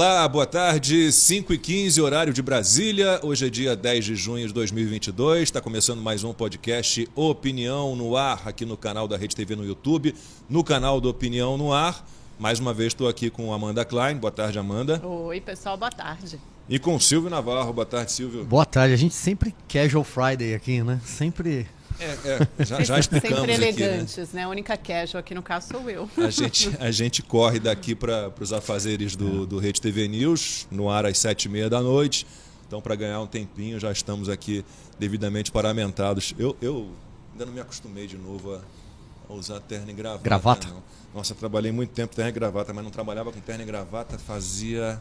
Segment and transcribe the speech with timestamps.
[0.00, 3.18] Olá, boa tarde, 5 e 15 horário de Brasília.
[3.20, 5.42] Hoje é dia 10 de junho de 2022.
[5.42, 9.66] Está começando mais um podcast Opinião no Ar, aqui no canal da Rede TV no
[9.66, 10.14] YouTube,
[10.48, 12.06] no canal do Opinião no Ar.
[12.38, 14.16] Mais uma vez estou aqui com Amanda Klein.
[14.18, 15.04] Boa tarde, Amanda.
[15.04, 16.38] Oi, pessoal, boa tarde.
[16.68, 17.72] E com Silvio Navarro.
[17.72, 18.44] Boa tarde, Silvio.
[18.44, 18.94] Boa tarde.
[18.94, 21.00] A gente sempre casual Friday aqui, né?
[21.04, 21.66] Sempre
[22.00, 24.44] é, é, já, já explicamos Sempre elegantes, aqui, né?
[24.44, 26.08] A única casual aqui no caso sou eu.
[26.16, 30.88] A gente, a gente corre daqui para os afazeres do, do Rede TV News, no
[30.90, 32.26] ar às sete e meia da noite.
[32.66, 34.64] Então, para ganhar um tempinho, já estamos aqui
[34.98, 36.34] devidamente paramentados.
[36.38, 36.90] Eu, eu
[37.32, 38.60] ainda não me acostumei de novo a,
[39.28, 40.22] a usar terno e gravata.
[40.22, 40.68] Gravata?
[40.68, 40.82] Não.
[41.14, 45.00] Nossa, trabalhei muito tempo terno e gravata, mas não trabalhava com terno e gravata fazia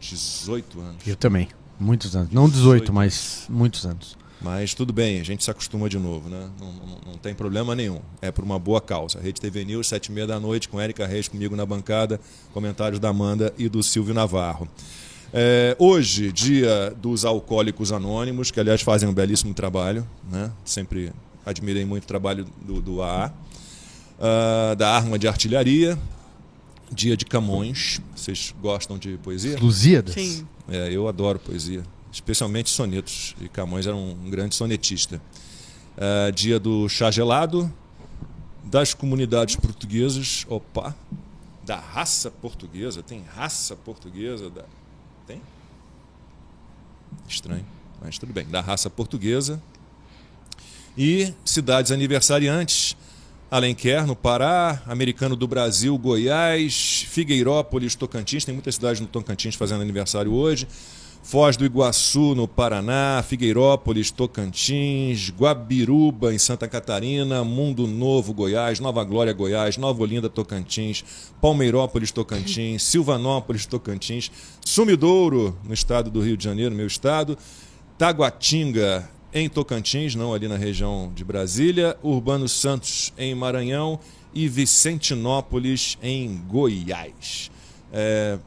[0.00, 1.06] 18 anos.
[1.06, 1.48] Eu também.
[1.78, 2.32] Muitos anos.
[2.32, 4.16] Não 18, 18 mas muitos anos.
[4.40, 6.48] Mas tudo bem, a gente se acostuma de novo, né?
[6.60, 8.00] Não, não, não tem problema nenhum.
[8.22, 9.18] É por uma boa causa.
[9.20, 12.20] Rede TV News, sete e meia da noite, com Érica Reis comigo na bancada,
[12.52, 14.68] comentários da Amanda e do Silvio Navarro.
[15.32, 20.52] É, hoje, dia dos alcoólicos anônimos, que aliás fazem um belíssimo trabalho, né?
[20.64, 21.12] Sempre
[21.44, 23.32] admirei muito o trabalho do, do AA.
[24.18, 25.96] Uh, da arma de artilharia,
[26.90, 28.00] dia de Camões.
[28.16, 29.56] Vocês gostam de poesia?
[29.60, 30.14] Lusíadas?
[30.14, 30.46] Sim.
[30.68, 33.34] É, eu adoro poesia especialmente sonetos.
[33.40, 35.20] E Camões era um grande sonetista.
[35.96, 37.72] Uh, dia do chá gelado,
[38.64, 40.94] das comunidades portuguesas, opa,
[41.64, 44.64] da raça portuguesa, tem raça portuguesa, da...
[45.26, 45.40] tem?
[47.28, 47.66] Estranho,
[48.00, 49.60] mas tudo bem, da raça portuguesa.
[50.96, 52.96] E cidades aniversariantes,
[53.50, 59.80] Alenquer, no Pará, Americano do Brasil, Goiás, Figueirópolis, Tocantins, tem muitas cidades no Tocantins fazendo
[59.80, 60.68] aniversário hoje.
[61.28, 69.04] Foz do Iguaçu, no Paraná, Figueirópolis, Tocantins, Guabiruba, em Santa Catarina, Mundo Novo, Goiás, Nova
[69.04, 71.04] Glória, Goiás, Nova Olinda, Tocantins,
[71.38, 74.32] Palmeirópolis, Tocantins, Silvanópolis, Tocantins,
[74.64, 77.36] Sumidouro, no estado do Rio de Janeiro, meu estado,
[77.98, 84.00] Taguatinga, em Tocantins, não ali na região de Brasília, Urbano Santos, em Maranhão
[84.32, 87.50] e Vicentinópolis, em Goiás.
[87.92, 88.38] É,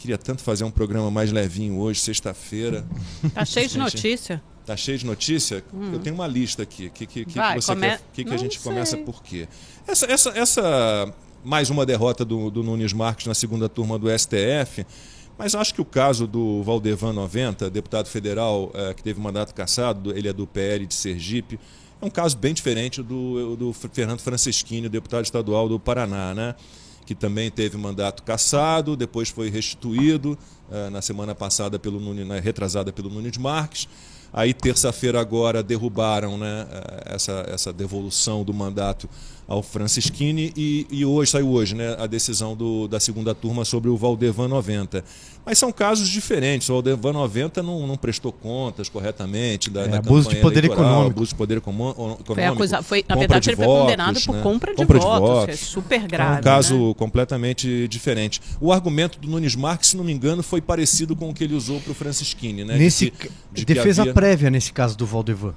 [0.00, 2.86] Queria tanto fazer um programa mais levinho hoje, sexta-feira.
[3.34, 4.42] Tá cheio de notícia.
[4.64, 5.62] Tá cheio de notícia?
[5.74, 5.92] Hum.
[5.92, 6.86] Eu tenho uma lista aqui.
[6.86, 7.86] O que, que, que, Vai, você come...
[7.86, 8.00] quer?
[8.14, 8.62] que, que a gente sei.
[8.62, 9.46] começa por quê?
[9.86, 14.86] Essa, essa, essa mais uma derrota do, do Nunes Marques na segunda turma do STF.
[15.36, 20.16] Mas acho que o caso do Valdevan 90, deputado federal é, que teve mandato cassado,
[20.16, 21.60] ele é do PL de Sergipe,
[22.00, 26.54] é um caso bem diferente do, do Fernando Franceschini, deputado estadual do Paraná, né?
[27.10, 30.38] Que também teve mandato cassado, depois foi restituído
[30.70, 33.88] uh, na semana passada pelo Nunes, retrasada pelo Nunes Marques.
[34.32, 39.10] Aí terça-feira agora derrubaram né, eh, essa, essa devolução do mandato
[39.50, 43.90] ao Francisquini e, e hoje saiu hoje né, a decisão do, da segunda turma sobre
[43.90, 45.04] o Valdevan 90.
[45.44, 46.68] Mas são casos diferentes.
[46.68, 51.10] O Valdevan 90 não, não prestou contas corretamente da, é, da abuso de poder econômico.
[51.10, 52.32] Abuso de poder econômico.
[52.32, 54.42] Foi acusa, foi, na verdade, ele foi votos, condenado por né?
[54.42, 55.48] compra, de, compra votos, de votos.
[55.48, 56.36] É super grave.
[56.36, 56.94] É um caso né?
[56.96, 58.40] completamente diferente.
[58.60, 61.56] O argumento do Nunes Marques, se não me engano, foi parecido com o que ele
[61.56, 62.62] usou para o Francisquini.
[62.62, 62.78] Né?
[62.78, 64.14] Nesse, de que, de defesa havia...
[64.14, 65.54] prévia nesse caso do Valdevan.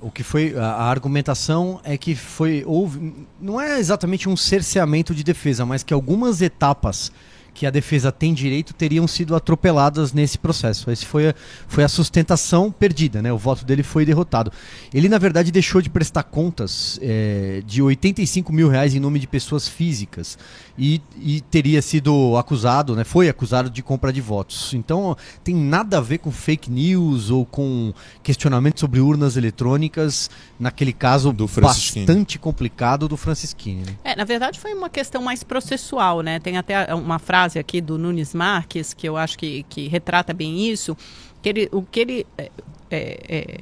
[0.00, 5.24] O que foi a, argumentação é que foi houve não é exatamente um cerceamento de
[5.24, 7.10] defesa, mas que algumas etapas
[7.58, 10.92] que a defesa tem direito teriam sido atropeladas nesse processo.
[10.92, 11.34] Esse foi a,
[11.66, 13.32] foi a sustentação perdida, né?
[13.32, 14.52] O voto dele foi derrotado.
[14.94, 19.26] Ele, na verdade, deixou de prestar contas é, de 85 mil reais em nome de
[19.26, 20.38] pessoas físicas
[20.78, 23.02] e, e, teria sido acusado, né?
[23.02, 24.72] Foi acusado de compra de votos.
[24.72, 27.92] Então, tem nada a ver com fake news ou com
[28.22, 30.30] questionamento sobre urnas eletrônicas,
[30.60, 33.80] naquele caso do bastante complicado do Francisquini.
[33.80, 33.96] Né?
[34.04, 36.38] É, na verdade, foi uma questão mais processual, né?
[36.38, 40.34] Tem até uma frase frase aqui do Nunes Marques, que eu acho que, que retrata
[40.34, 40.96] bem isso,
[41.42, 42.50] que ele, o que ele é,
[42.90, 43.60] é, é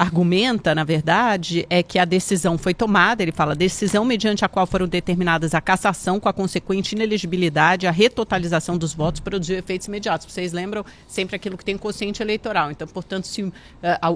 [0.00, 4.66] argumenta, na verdade, é que a decisão foi tomada, ele fala, decisão mediante a qual
[4.66, 10.26] foram determinadas a cassação com a consequente inelegibilidade, a retotalização dos votos produziu efeitos imediatos.
[10.32, 12.70] Vocês lembram sempre aquilo que tem consciente eleitoral.
[12.70, 13.52] Então, portanto, se uh,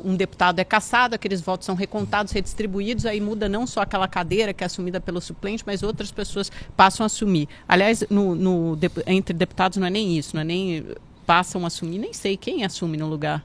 [0.02, 4.54] um deputado é cassado, aqueles votos são recontados, redistribuídos, aí muda não só aquela cadeira
[4.54, 7.46] que é assumida pelo suplente, mas outras pessoas passam a assumir.
[7.68, 10.86] Aliás, no, no, entre deputados não é nem isso, não é nem
[11.26, 13.44] passam a assumir, nem sei quem assume no lugar.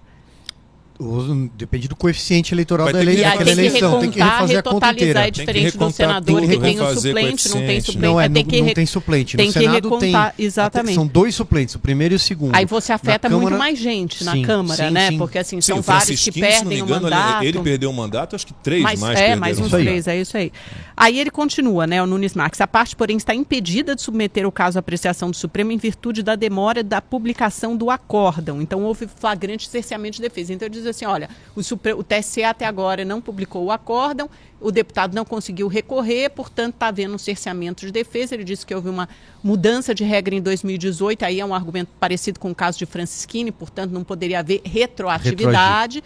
[1.56, 3.31] Depende do coeficiente eleitoral da eleição.
[3.31, 4.00] Tem que eleição.
[4.01, 5.28] Tem que refazer a conta inteira.
[5.28, 7.98] É diferente do senador que tem o suplente, não tem suplente.
[7.98, 9.38] Não, é, tem que não tem suplente.
[9.38, 10.96] Tem no que Senado recontar, tem, exatamente.
[10.96, 12.54] São dois suplentes, o primeiro e o segundo.
[12.54, 15.12] Aí você afeta Câmara, muito mais gente na sim, Câmara, sim, né?
[15.12, 15.18] Sim.
[15.18, 17.44] Porque assim, são vários que perdem engano, o mandato.
[17.46, 20.51] Ele perdeu o mandato, acho que três mais É, mais uns três, é isso aí.
[20.98, 22.60] Aí ele continua, né, o Nunes Marques.
[22.60, 26.22] A parte, porém, está impedida de submeter o caso à apreciação do Supremo em virtude
[26.22, 28.62] da demora da publicação do acórdão.
[28.62, 30.54] Então houve flagrante cerceamento de defesa.
[30.54, 34.30] Então ele diz assim, olha, o, o TSE até agora não publicou o acórdão,
[34.62, 38.36] o deputado não conseguiu recorrer, portanto está havendo um cerceamento de defesa.
[38.36, 39.07] Ele disse que houve uma
[39.44, 43.51] mudança de regra em 2018, aí é um argumento parecido com o caso de Francisquini,
[43.51, 46.03] portanto não poderia haver retroatividade.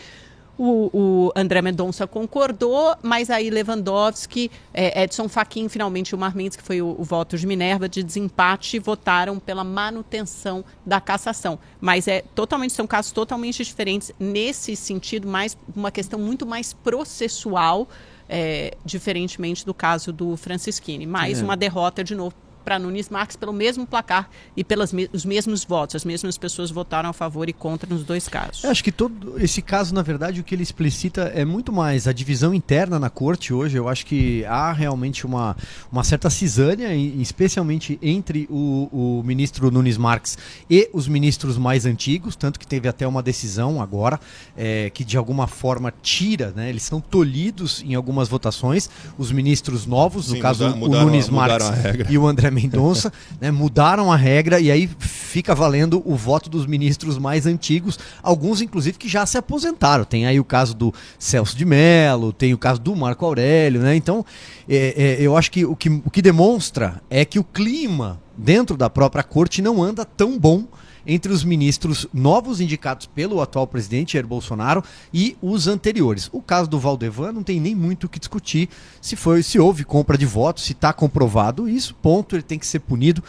[0.58, 6.62] O, o, André Mendonça concordou, mas aí Lewandowski, é, Edson Fachin, finalmente o Marmendes, que
[6.62, 11.58] foi o, o, voto de Minerva, de desempate, votaram pela manutenção da cassação.
[11.82, 17.88] Mas é totalmente, são casos totalmente diferentes nesse sentido, mais uma questão muito mais processual,
[18.30, 21.08] é, diferentemente do caso do Francisquini.
[21.08, 21.44] Mais é.
[21.44, 25.64] uma derrota de novo para Nunes Marques pelo mesmo placar e pelos me os mesmos
[25.64, 25.96] votos.
[25.96, 28.64] As mesmas pessoas votaram a favor e contra nos dois casos.
[28.64, 32.08] Eu acho que todo esse caso, na verdade, o que ele explicita é muito mais
[32.08, 33.78] a divisão interna na corte hoje.
[33.78, 35.56] Eu acho que há realmente uma,
[35.92, 40.38] uma certa cisânia, especialmente entre o, o ministro Nunes Marques
[40.70, 44.20] e os ministros mais antigos, tanto que teve até uma decisão agora
[44.56, 49.86] é, que de alguma forma tira, né, eles são tolhidos em algumas votações, os ministros
[49.86, 51.68] novos, Sim, no caso mudaram, o Nunes Marques
[52.10, 53.12] e o André Mendonça,
[53.42, 58.62] né, mudaram a regra e aí fica valendo o voto dos ministros mais antigos, alguns
[58.62, 60.06] inclusive que já se aposentaram.
[60.06, 63.96] Tem aí o caso do Celso de Mello, tem o caso do Marco Aurélio, né?
[63.96, 64.26] Então,
[64.70, 68.78] é, é, eu acho que o, que o que demonstra é que o clima dentro
[68.78, 70.66] da própria corte não anda tão bom
[71.06, 74.84] entre os ministros novos indicados pelo atual presidente Jair Bolsonaro
[75.14, 76.30] e os anteriores.
[76.32, 78.70] O caso do Valdevan não tem nem muito o que discutir
[79.02, 82.68] se foi, se houve compra de votos, se está comprovado isso, ponto, ele tem que
[82.68, 83.24] ser punido.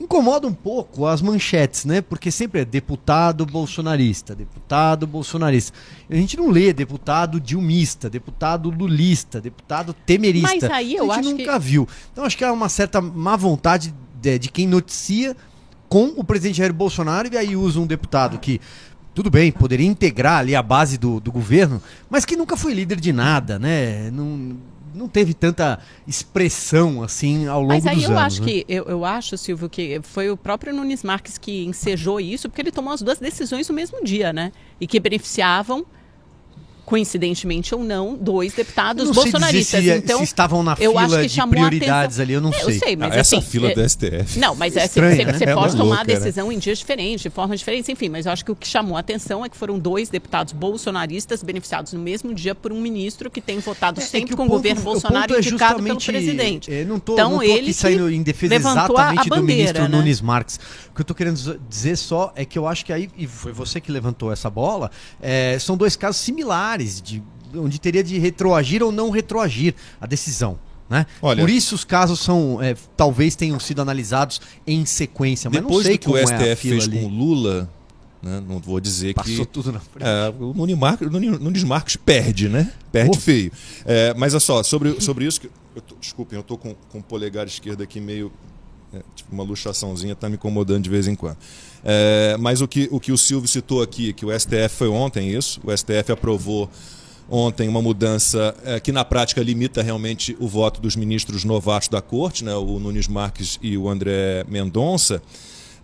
[0.00, 2.00] Incomoda um pouco as manchetes, né?
[2.00, 5.76] Porque sempre é deputado bolsonarista, deputado bolsonarista.
[6.08, 10.68] A gente não lê deputado dilmista, deputado lulista, deputado temerista.
[10.68, 11.66] Mas aí eu a gente acho nunca que...
[11.66, 11.88] viu.
[12.12, 15.36] Então acho que há uma certa má vontade de, de quem noticia
[15.88, 18.60] com o presidente Jair Bolsonaro e aí usa um deputado que
[19.14, 23.00] tudo bem, poderia integrar ali a base do, do governo, mas que nunca foi líder
[23.00, 24.12] de nada, né?
[24.12, 24.56] Não,
[24.94, 27.96] não teve tanta expressão assim ao longo dos anos.
[27.96, 28.46] Mas aí eu acho né?
[28.46, 32.62] que eu, eu acho, Silvio, que foi o próprio Nunes Marques que ensejou isso, porque
[32.62, 34.52] ele tomou as duas decisões no mesmo dia, né?
[34.80, 35.84] E que beneficiavam
[36.88, 39.84] coincidentemente ou não, dois deputados bolsonaristas.
[39.84, 42.54] Se, então, se estavam na eu fila acho que de prioridades ali, eu não é,
[42.54, 42.76] sei.
[42.76, 44.38] Eu sei, mas ah, essa assim, fila é, do STF.
[44.38, 45.54] Não, mas é, Estranha, você, né?
[45.54, 46.54] pode é tomar louca, a decisão né?
[46.54, 49.00] em dias diferentes, de formas diferentes, enfim, mas eu acho que o que chamou a
[49.00, 53.42] atenção é que foram dois deputados bolsonaristas beneficiados no mesmo dia por um ministro que
[53.42, 56.72] tem votado é, é sempre com o governo Bolsonaro o indicado pelo presidente.
[56.72, 59.88] Eu não tô, então não tô ele saindo em defesa exatamente bandeira, do ministro né?
[59.88, 60.58] Nunes Marques.
[60.90, 63.52] O que eu estou querendo dizer só é que eu acho que aí, e foi
[63.52, 67.22] você que levantou essa bola, é, são dois casos similares de
[67.54, 70.58] onde teria de retroagir ou não retroagir a decisão.
[70.88, 71.04] Né?
[71.20, 75.78] Olha, Por isso os casos são é, talvez tenham sido analisados em sequência, mas depois
[75.78, 77.00] não sei do que o é STF fez ali.
[77.00, 77.70] com o Lula,
[78.22, 80.08] né, não vou dizer Passou que tudo na frente.
[80.08, 82.72] É, o Nunes Marcos, Nunes Marcos perde, né?
[82.90, 83.20] Perde oh.
[83.20, 83.52] feio.
[83.84, 86.98] É, mas olha só, sobre, sobre isso que eu tô, desculpem, eu tô com, com
[86.98, 88.32] o polegar esquerdo aqui meio
[88.92, 91.36] é, tipo uma luxaçãozinha está me incomodando de vez em quando.
[91.84, 95.30] É, mas o que, o que o Silvio citou aqui, que o STF foi ontem
[95.30, 96.70] isso, o STF aprovou
[97.30, 102.00] ontem uma mudança é, que na prática limita realmente o voto dos ministros novatos da
[102.00, 105.22] corte, né, o Nunes Marques e o André Mendonça,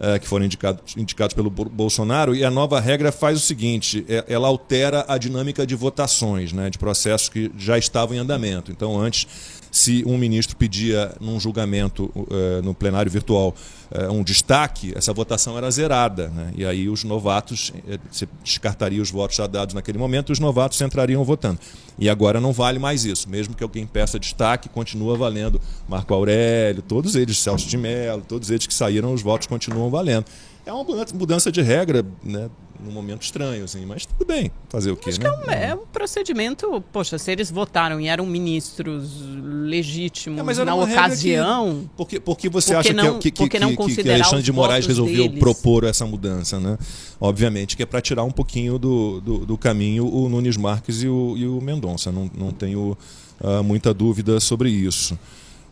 [0.01, 4.25] é, que foram indicados, indicados pelo Bolsonaro, e a nova regra faz o seguinte: é,
[4.27, 8.73] ela altera a dinâmica de votações, né, de processos que já estavam em andamento.
[8.73, 9.29] Então, antes
[9.75, 13.53] se um ministro pedia num julgamento uh, no plenário virtual
[13.91, 16.29] uh, um destaque, essa votação era zerada.
[16.29, 16.53] Né?
[16.57, 20.81] E aí os novatos, uh, você descartaria os votos já dados naquele momento, os novatos
[20.81, 21.59] entrariam votando.
[21.99, 23.29] E agora não vale mais isso.
[23.29, 28.51] Mesmo que alguém peça destaque, continua valendo Marco Aurélio, todos eles, Celso de Mello, todos
[28.51, 30.27] eles que saíram, os votos continuam valendo.
[30.65, 32.49] É uma mudança de regra, né?
[32.81, 35.31] Num momento estranho, assim, mas tudo bem, fazer o quê, Acho né?
[35.31, 40.65] Que é, um, é, um, procedimento, poxa, se eles votaram e eram ministros legítimos é,
[40.65, 41.81] na ocasião.
[41.81, 45.25] Que, porque, porque você acha não, que, que, que, que, que Alexandre de Moraes resolveu
[45.25, 45.39] deles.
[45.39, 46.77] propor essa mudança, né?
[47.21, 51.09] Obviamente que é para tirar um pouquinho do, do, do, caminho o Nunes Marques e
[51.09, 52.97] o, e o Mendonça, não, não tenho
[53.41, 55.19] uh, muita dúvida sobre isso.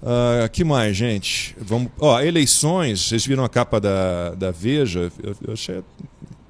[0.02, 1.54] Uh, que mais, gente?
[1.61, 1.92] Vamos.
[2.00, 5.12] Ó, eleições, vocês viram a capa da, da Veja?
[5.23, 5.80] Eu, eu achei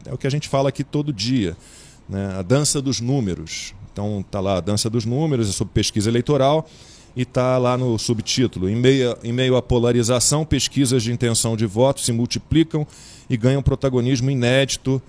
[0.07, 1.57] é o que a gente fala aqui todo dia.
[2.09, 2.35] né?
[2.39, 3.75] a dança dos números.
[3.93, 6.69] Então está lá a dança dos números, é sobre pesquisa eleitoral
[7.15, 8.69] e está lá no subtítulo.
[8.69, 12.87] Em meio, em meio à polarização, pesquisas de intenção de voto se multiplicam
[13.29, 15.01] e ganham protagonismo inédito,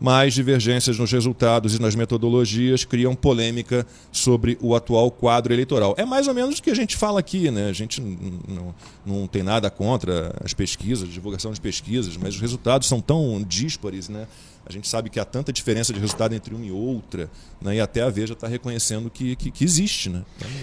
[0.00, 5.94] mas divergências nos resultados e nas metodologias criam polêmica sobre o atual quadro eleitoral.
[5.98, 7.68] É mais ou menos o que a gente fala aqui, né?
[7.68, 12.88] A gente não, não tem nada contra as pesquisas, divulgação de pesquisas, mas os resultados
[12.88, 14.26] são tão díspares, né?
[14.66, 17.28] A gente sabe que há tanta diferença de resultado entre uma e outra,
[17.60, 17.76] né?
[17.76, 20.08] e até a Veja está reconhecendo que, que, que, existe.
[20.08, 20.22] Né?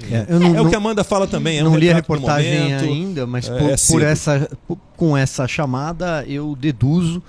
[0.09, 1.59] É, não, é, o que a Amanda fala também.
[1.59, 4.49] É não um li a reportagem ainda, mas é, por, é por essa,
[4.95, 7.21] com essa chamada eu deduzo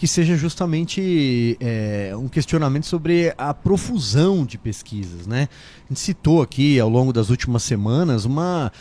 [0.00, 5.26] que seja justamente é, um questionamento sobre a profusão de pesquisas.
[5.26, 5.46] Né?
[5.84, 8.72] A gente citou aqui ao longo das últimas semanas uma.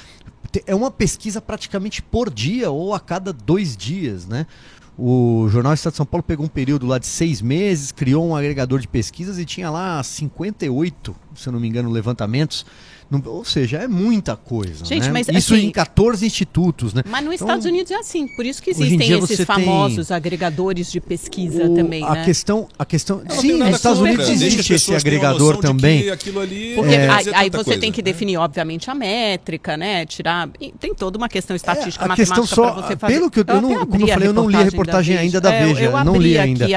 [0.65, 4.47] É uma pesquisa praticamente por dia ou a cada dois dias, né?
[4.97, 8.35] O Jornal Estado de São Paulo pegou um período lá de seis meses, criou um
[8.35, 12.65] agregador de pesquisas e tinha lá 58, se eu não me engano, levantamentos
[13.25, 14.85] ou seja, é muita coisa.
[14.85, 15.11] Gente, né?
[15.11, 17.01] mas, isso assim, em 14 institutos, né?
[17.09, 21.01] Mas nos então, Estados Unidos é assim, por isso que existem esses famosos agregadores de
[21.01, 22.03] pesquisa o, também.
[22.03, 22.25] A né?
[22.25, 26.09] questão, a questão, sim, nos Estados Unidos existe esse agregador também.
[26.09, 28.05] Ali Porque é, aí, aí você coisa, tem que né?
[28.05, 30.05] definir, obviamente, a métrica, né?
[30.05, 30.47] Tirar,
[30.79, 33.13] tem toda uma questão estatística, é, a matemática questão só, você fazer.
[33.13, 35.49] Pelo que eu, eu não, como eu falei, eu não li a reportagem ainda da
[35.49, 36.67] Veja, eu, eu não li ainda.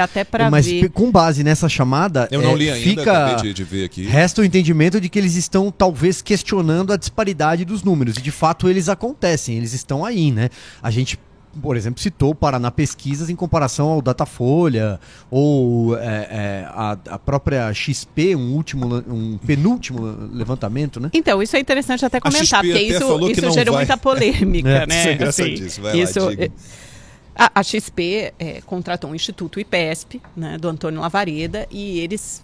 [0.49, 4.05] mas com base nessa chamada, eu não li ainda, fica de ver aqui.
[4.05, 8.17] Resta o entendimento de que eles estão talvez questionando a disparidade dos números.
[8.17, 10.49] E de fato eles acontecem, eles estão aí, né?
[10.81, 11.19] A gente
[11.61, 14.99] por exemplo, citou o Paraná Pesquisas em comparação ao Datafolha
[15.29, 20.01] ou é, é, a, a, própria XP, um último, um penúltimo
[20.31, 21.09] levantamento, né?
[21.13, 23.83] então, isso é interessante até comentar, porque isso, isso gerou vai.
[23.83, 24.87] muita polêmica, é.
[24.87, 25.13] né?
[25.13, 26.49] Isso é assim, vai isso, lá, é,
[27.35, 32.43] a, a, XP é, contratou um instituto IPESP, né, do Antônio Lavareda, e eles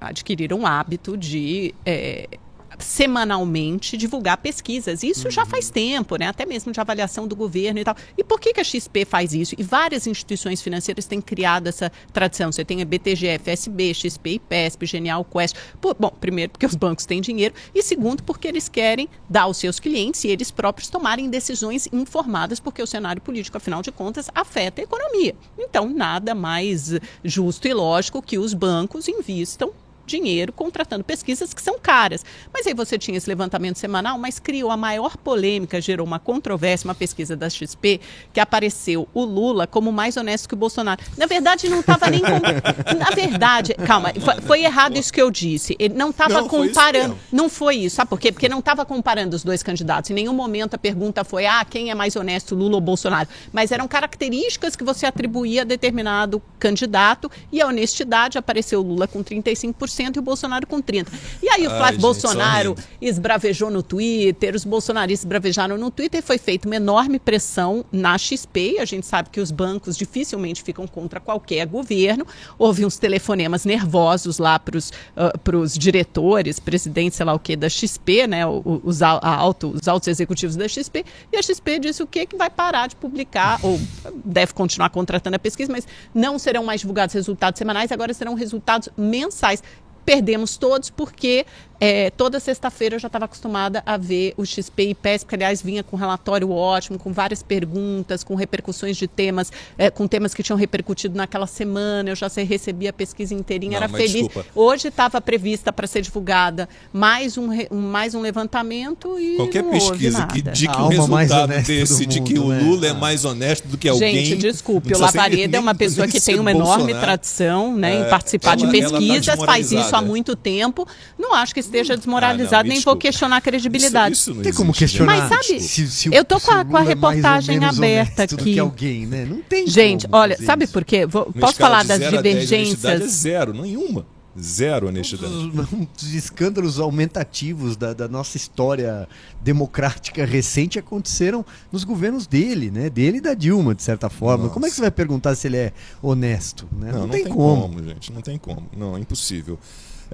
[0.00, 2.28] adquiriram o hábito de é,
[2.78, 5.02] semanalmente divulgar pesquisas.
[5.02, 5.30] Isso uhum.
[5.30, 6.28] já faz tempo, né?
[6.28, 7.96] até mesmo de avaliação do governo e tal.
[8.16, 9.54] E por que, que a XP faz isso?
[9.58, 12.50] E várias instituições financeiras têm criado essa tradição.
[12.50, 15.56] Você tem a BTG, FSB, XP, IPESP, Genial, Quest.
[15.80, 19.56] Por, bom, primeiro porque os bancos têm dinheiro e segundo porque eles querem dar aos
[19.56, 24.30] seus clientes e eles próprios tomarem decisões informadas porque o cenário político, afinal de contas,
[24.34, 25.34] afeta a economia.
[25.58, 29.72] Então, nada mais justo e lógico que os bancos invistam
[30.06, 32.24] dinheiro contratando pesquisas que são caras.
[32.52, 36.88] Mas aí você tinha esse levantamento semanal, mas criou a maior polêmica, gerou uma controvérsia,
[36.88, 38.00] uma pesquisa da XP,
[38.32, 41.02] que apareceu o Lula como mais honesto que o Bolsonaro.
[41.16, 42.20] Na verdade, não estava nem.
[42.20, 42.28] Com...
[42.96, 45.76] Na verdade, calma, foi, foi, errado isso que eu disse.
[45.78, 47.18] Ele não estava comparando.
[47.32, 47.96] não foi isso.
[47.96, 48.32] Sabe por quê?
[48.32, 50.10] Porque não estava comparando os dois candidatos.
[50.10, 53.28] Em nenhum momento a pergunta foi, ah, quem é mais honesto, Lula ou Bolsonaro?
[53.52, 59.06] Mas eram características que você atribuía a determinado candidato e a honestidade apareceu o Lula
[59.06, 59.74] com 35%
[60.16, 61.06] e o Bolsonaro com 30%.
[61.42, 66.22] E aí o Flávio Ai, Bolsonaro esbravejou no Twitter, os bolsonaristas esbravejaram no Twitter, e
[66.22, 70.86] foi feita uma enorme pressão na XP, a gente sabe que os bancos dificilmente ficam
[70.86, 72.26] contra qualquer governo,
[72.58, 77.68] houve uns telefonemas nervosos lá para os uh, diretores, presidentes, sei lá o que, da
[77.68, 82.06] XP, né, os, a, alto, os altos executivos da XP, e a XP disse o
[82.06, 83.80] que que vai parar de publicar, ou
[84.24, 88.88] deve continuar contratando a pesquisa, mas não serão mais divulgados resultados semanais, agora serão resultados
[88.96, 89.62] mensais
[90.04, 91.46] perdemos todos porque
[91.86, 95.60] é, toda sexta-feira eu já estava acostumada a ver o XP e PES, que aliás
[95.60, 100.32] vinha com um relatório ótimo, com várias perguntas, com repercussões de temas, é, com temas
[100.32, 102.08] que tinham repercutido naquela semana.
[102.08, 104.12] Eu já recebia a pesquisa inteirinha, Não, era feliz.
[104.12, 104.46] Desculpa.
[104.54, 109.36] Hoje estava prevista para ser divulgada mais um, um, mais um levantamento e.
[109.36, 112.60] Qualquer pesquisa que diga que o resultado desse mundo, de que o né?
[112.62, 114.24] Lula é mais honesto do que alguém.
[114.24, 117.00] Gente, desculpe, o Lavareda é uma pessoa que tem uma enorme Bolsonaro.
[117.00, 120.88] tradição né, é, em participar ela, de tá pesquisas, tá faz isso há muito tempo.
[121.18, 124.14] Não acho que esteja desmoralizado, ah, não, nem vou questionar a credibilidade.
[124.14, 125.16] Isso, isso não tem como questionar.
[125.16, 128.58] Mas sabe, se, se, eu tô com a, com a é reportagem aberta aqui.
[128.58, 129.24] alguém, né?
[129.24, 130.72] Não tem Gente, olha, sabe isso.
[130.72, 131.06] por quê?
[131.06, 132.84] Vou, posso falar das divergências?
[132.84, 134.06] é zero, nenhuma.
[134.40, 135.32] Zero honestidade.
[135.32, 139.08] Os, escândalos aumentativos da, da, nossa história
[139.40, 142.90] democrática recente aconteceram nos governos dele, né?
[142.90, 144.44] Dele e da Dilma, de certa forma.
[144.44, 144.54] Nossa.
[144.54, 146.68] Como é que você vai perguntar se ele é honesto?
[146.72, 146.90] Né?
[146.90, 147.62] Não, não, não tem, tem como.
[147.62, 147.84] como.
[147.84, 148.12] gente.
[148.12, 148.68] Não tem como.
[148.76, 149.56] Não, é impossível.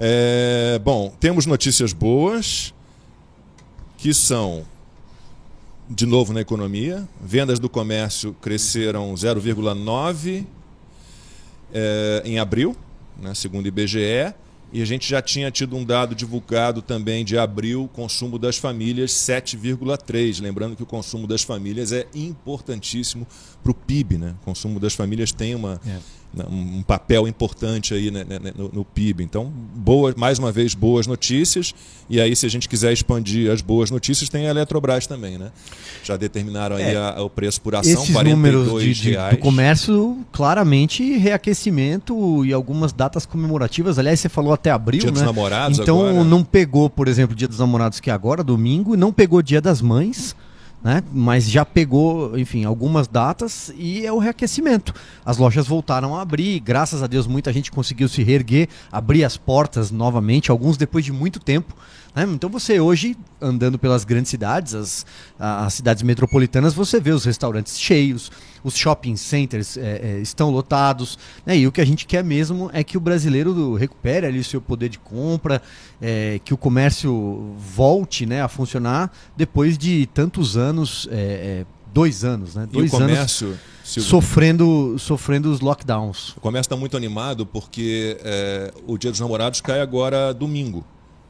[0.03, 2.73] É, bom, temos notícias boas,
[3.99, 4.65] que são,
[5.87, 10.43] de novo na economia, vendas do comércio cresceram 0,9%
[11.71, 12.75] é, em abril,
[13.21, 14.33] né, segundo o IBGE,
[14.73, 19.11] e a gente já tinha tido um dado divulgado também de abril, consumo das famílias
[19.11, 20.41] 7,3.
[20.41, 23.27] Lembrando que o consumo das famílias é importantíssimo
[23.61, 24.17] para o PIB.
[24.17, 24.33] Né?
[24.41, 25.97] O consumo das famílias tem uma, é
[26.33, 29.23] né, um papel importante aí né, né, né, no, no, PIB.
[29.23, 31.75] Então, boa, mais uma vez, boas notícias.
[32.09, 35.51] E aí, se a gente quiser expandir as boas notícias, tem a Eletrobras também, né?
[36.03, 40.19] Já determinaram aí é, a, o preço por ação, esses números de, de, do comércio,
[40.31, 43.99] claramente reaquecimento e algumas datas comemorativas.
[43.99, 45.13] Aliás, você falou até abril, dia né?
[45.13, 46.23] Dos namorados então, agora.
[46.23, 49.61] não pegou, por exemplo, Dia dos Namorados, que é agora, domingo, e não pegou Dia
[49.61, 50.35] das Mães
[50.83, 51.03] né?
[51.11, 54.93] Mas já pegou, enfim, algumas datas e é o reaquecimento.
[55.25, 59.37] As lojas voltaram a abrir, graças a Deus muita gente conseguiu se reerguer, abrir as
[59.37, 61.75] portas novamente, alguns depois de muito tempo.
[62.15, 62.23] Né?
[62.23, 65.05] Então você hoje, andando pelas grandes cidades, as,
[65.39, 68.31] as cidades metropolitanas, você vê os restaurantes cheios,
[68.63, 71.17] os shopping centers é, é, estão lotados.
[71.45, 71.57] Né?
[71.57, 74.61] E o que a gente quer mesmo é que o brasileiro recupere ali o seu
[74.61, 75.61] poder de compra,
[76.01, 82.23] é, que o comércio volte né, a funcionar depois de tantos anos, é, é, dois
[82.23, 82.67] anos, né?
[82.71, 86.29] Dois e o comércio, anos sofrendo, sofrendo os lockdowns.
[86.37, 90.85] O comércio está muito animado porque é, o Dia dos Namorados cai agora domingo.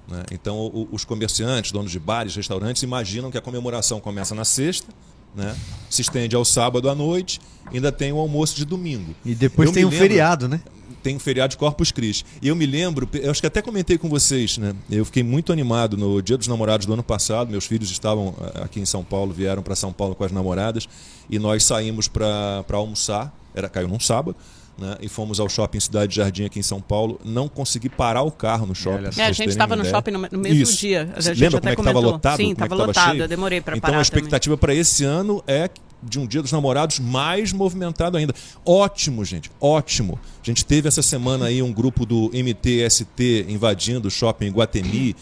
[0.07, 0.23] Né?
[0.31, 4.87] Então, o, os comerciantes, donos de bares, restaurantes, imaginam que a comemoração começa na sexta,
[5.35, 5.55] né?
[5.89, 7.39] se estende ao sábado à noite,
[7.73, 9.15] ainda tem o almoço de domingo.
[9.25, 10.61] E depois eu tem um lembro, feriado, né?
[11.01, 12.25] Tem um feriado de Corpus Christi.
[12.41, 14.75] E eu me lembro, eu acho que até comentei com vocês, né?
[14.89, 17.49] Eu fiquei muito animado no Dia dos Namorados do ano passado.
[17.49, 20.87] Meus filhos estavam eh, aqui em São Paulo, vieram para São Paulo com as namoradas
[21.29, 23.33] e nós saímos para almoçar.
[23.55, 24.35] Era caiu num sábado
[24.77, 27.19] né, e fomos ao shopping Cidade Jardim aqui em São Paulo.
[27.23, 29.09] Não consegui parar o carro no shopping.
[29.17, 30.77] É, a gente estava no shopping no, no mesmo Isso.
[30.77, 31.11] dia.
[31.15, 32.37] A gente Lembra até como é estava lotado?
[32.37, 33.17] Sim, estava é lotado.
[33.17, 33.93] Eu demorei para então, parar.
[33.93, 35.69] Então a expectativa para esse ano é
[36.03, 38.33] de um dia dos namorados mais movimentado ainda.
[38.65, 40.19] Ótimo, gente, ótimo.
[40.41, 45.15] A gente teve essa semana aí um grupo do MTST invadindo o shopping em Guatemi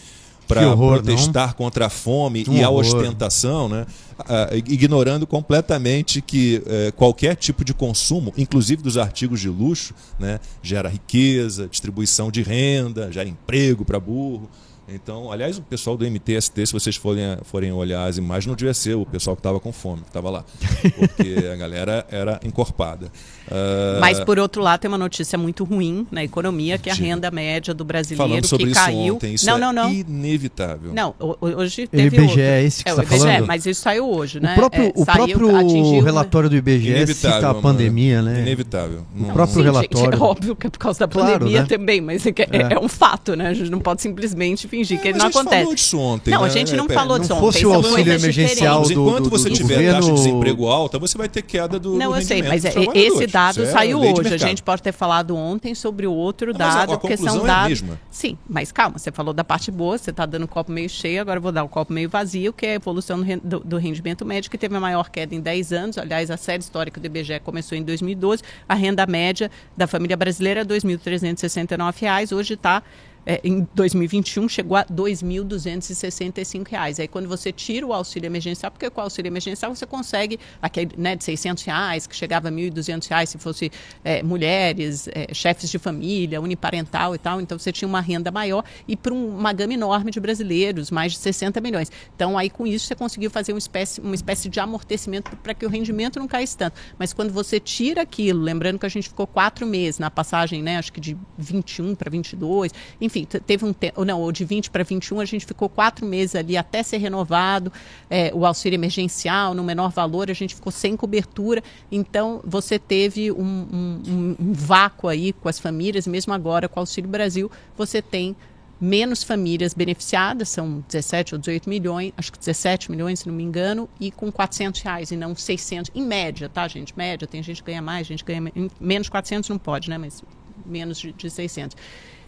[0.54, 1.54] para protestar não?
[1.54, 3.86] contra a fome um e a ostentação, né?
[4.20, 10.38] Uh, ignorando completamente que uh, qualquer tipo de consumo, inclusive dos artigos de luxo, né,
[10.62, 14.50] gera riqueza, distribuição de renda, gera emprego para burro.
[14.92, 18.74] Então, aliás, o pessoal do MTST, se vocês forem, forem olhar as imagens, não devia
[18.74, 20.44] ser o pessoal que estava com fome, que estava lá.
[20.98, 23.06] Porque a galera era encorpada.
[23.46, 24.00] Uh...
[24.00, 27.30] Mas, por outro lado, tem uma notícia muito ruim na economia, que é a renda
[27.30, 29.14] média do brasileiro falando sobre que isso caiu.
[29.14, 29.92] Ontem, isso não, é não, não.
[29.92, 30.92] inevitável.
[30.92, 33.46] Não, hoje teve o IBGE é esse que é, você está falando?
[33.46, 34.52] mas isso saiu hoje, né?
[34.52, 38.40] O próprio, é, o saiu, próprio relatório do IBGE cita a pandemia, né?
[38.40, 39.04] Inevitável.
[39.18, 39.98] O próprio Sim, relatório.
[39.98, 41.66] Gente, é óbvio que é por causa da claro, pandemia né?
[41.66, 43.48] também, mas é, é, é, um fato, né?
[43.48, 46.30] A gente não pode simplesmente fingir que ele não acontece falou disso ontem.
[46.30, 46.46] Não, né?
[46.46, 47.40] a gente não é, falou disso ontem.
[47.40, 49.94] fosse o auxílio emergencial do, Enquanto do, você do tiver governo...
[49.94, 52.72] taxa de desemprego alta, você vai ter queda do Não, do eu sei, mas é,
[52.94, 54.34] esse dado é saiu hoje.
[54.34, 57.80] A gente pode ter falado ontem sobre o outro dado, a, a porque são dados...
[57.80, 58.00] É mesma.
[58.10, 61.20] Sim, mas calma, você falou da parte boa, você está dando o copo meio cheio,
[61.20, 64.24] agora eu vou dar o copo meio vazio, que é a evolução do, do rendimento
[64.24, 65.98] médio, que teve a maior queda em 10 anos.
[65.98, 68.42] Aliás, a série histórica do IBGE começou em 2012.
[68.68, 72.82] A renda média da família brasileira é R$ 2.369, hoje está
[73.24, 77.00] é, em 2021 chegou a R$ 2.265.
[77.00, 80.90] Aí quando você tira o auxílio emergencial, porque com o auxílio emergencial você consegue aquele
[80.96, 83.70] né, de 600 reais, que chegava a 1.200 reais se fosse
[84.04, 87.40] é, mulheres, é, chefes de família, uniparental e tal.
[87.40, 91.12] Então você tinha uma renda maior e para um, uma gama enorme de brasileiros, mais
[91.12, 91.90] de 60 milhões.
[92.14, 95.66] Então aí com isso você conseguiu fazer uma espécie, uma espécie de amortecimento para que
[95.66, 96.80] o rendimento não caísse tanto.
[96.98, 100.78] Mas quando você tira aquilo, lembrando que a gente ficou quatro meses na passagem, né,
[100.78, 104.70] acho que de 21 para 22, enfim, enfim, teve um tempo, não, ou de 20
[104.70, 107.72] para 21, a gente ficou quatro meses ali até ser renovado
[108.08, 111.62] é, o auxílio emergencial no menor valor, a gente ficou sem cobertura.
[111.90, 116.82] Então, você teve um, um, um vácuo aí com as famílias, mesmo agora com o
[116.82, 118.36] Auxílio Brasil, você tem
[118.80, 123.42] menos famílias beneficiadas, são 17 ou 18 milhões, acho que 17 milhões, se não me
[123.42, 126.96] engano, e com 400 reais e não 600, em média, tá, gente?
[126.96, 128.40] Média, tem gente que ganha mais, gente ganha
[128.80, 130.22] menos 400 não pode, né, mas
[130.64, 131.76] menos de, de 600.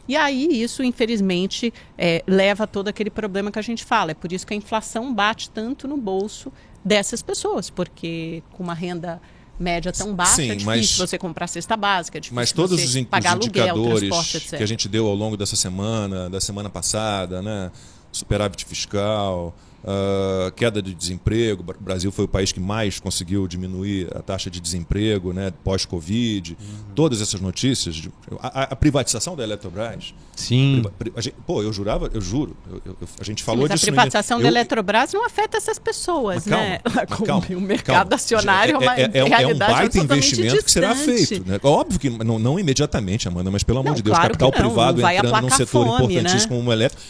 [0.08, 4.10] E aí isso, infelizmente, é, leva a todo aquele problema que a gente fala.
[4.10, 6.52] É por isso que a inflação bate tanto no bolso
[6.84, 9.20] dessas pessoas, porque com uma renda
[9.58, 12.82] média tão baixa, Sim, é difícil mas, você comprar cesta básica, é difícil mas todos
[12.82, 16.68] os, pagar os aluguel, indicadores que a gente deu ao longo dessa semana, da semana
[16.68, 17.70] passada, né?
[18.10, 21.64] superávit fiscal, Uh, queda de desemprego.
[21.68, 26.56] O Brasil foi o país que mais conseguiu diminuir a taxa de desemprego né, pós-Covid.
[26.58, 26.94] Uhum.
[26.94, 27.96] Todas essas notícias.
[27.96, 30.14] De, a, a, privatização da Eletrobras.
[30.36, 30.84] Sim.
[31.16, 32.56] a gente, pô, eu jurava, eu juro.
[32.70, 33.84] Eu, eu, a gente falou Sim, disso.
[33.84, 36.80] A privatização da Eletrobras não afeta essas pessoas, calma, né?
[37.26, 38.14] Calma, o mercado calma.
[38.14, 40.64] acionário é, é, é, é um baita investimento distante.
[40.64, 41.48] que será feito.
[41.48, 41.58] Né?
[41.62, 44.70] Óbvio que não, não imediatamente, Amanda, mas pelo amor não, de Deus, claro capital não,
[44.70, 46.58] privado não entrando num setor fome, importantíssimo né?
[46.58, 47.02] como o elétrico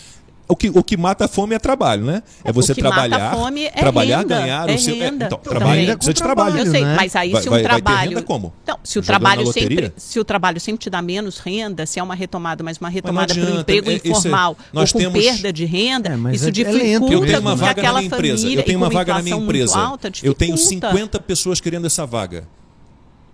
[0.48, 2.22] o que, o que mata a fome é trabalho, né?
[2.44, 4.94] É, é você trabalhar, é trabalhar, renda, ganhar é o seu.
[4.94, 6.58] É, então, trabalho precisa de trabalho.
[6.58, 6.96] Eu sei, né?
[6.96, 7.96] mas aí se um vai, trabalho.
[7.96, 8.52] Vai renda como?
[8.62, 12.02] Então, se o trabalho sempre, se o trabalho sempre te dá menos renda, se é
[12.02, 15.24] uma retomada, mas uma retomada por um emprego é, informal ou com temos...
[15.24, 18.48] perda de renda, isso dificulta eu tenho uma vaga na minha empresa.
[18.48, 19.98] Eu tenho uma vaga na minha empresa.
[20.22, 22.44] eu tenho 50 pessoas querendo essa vaga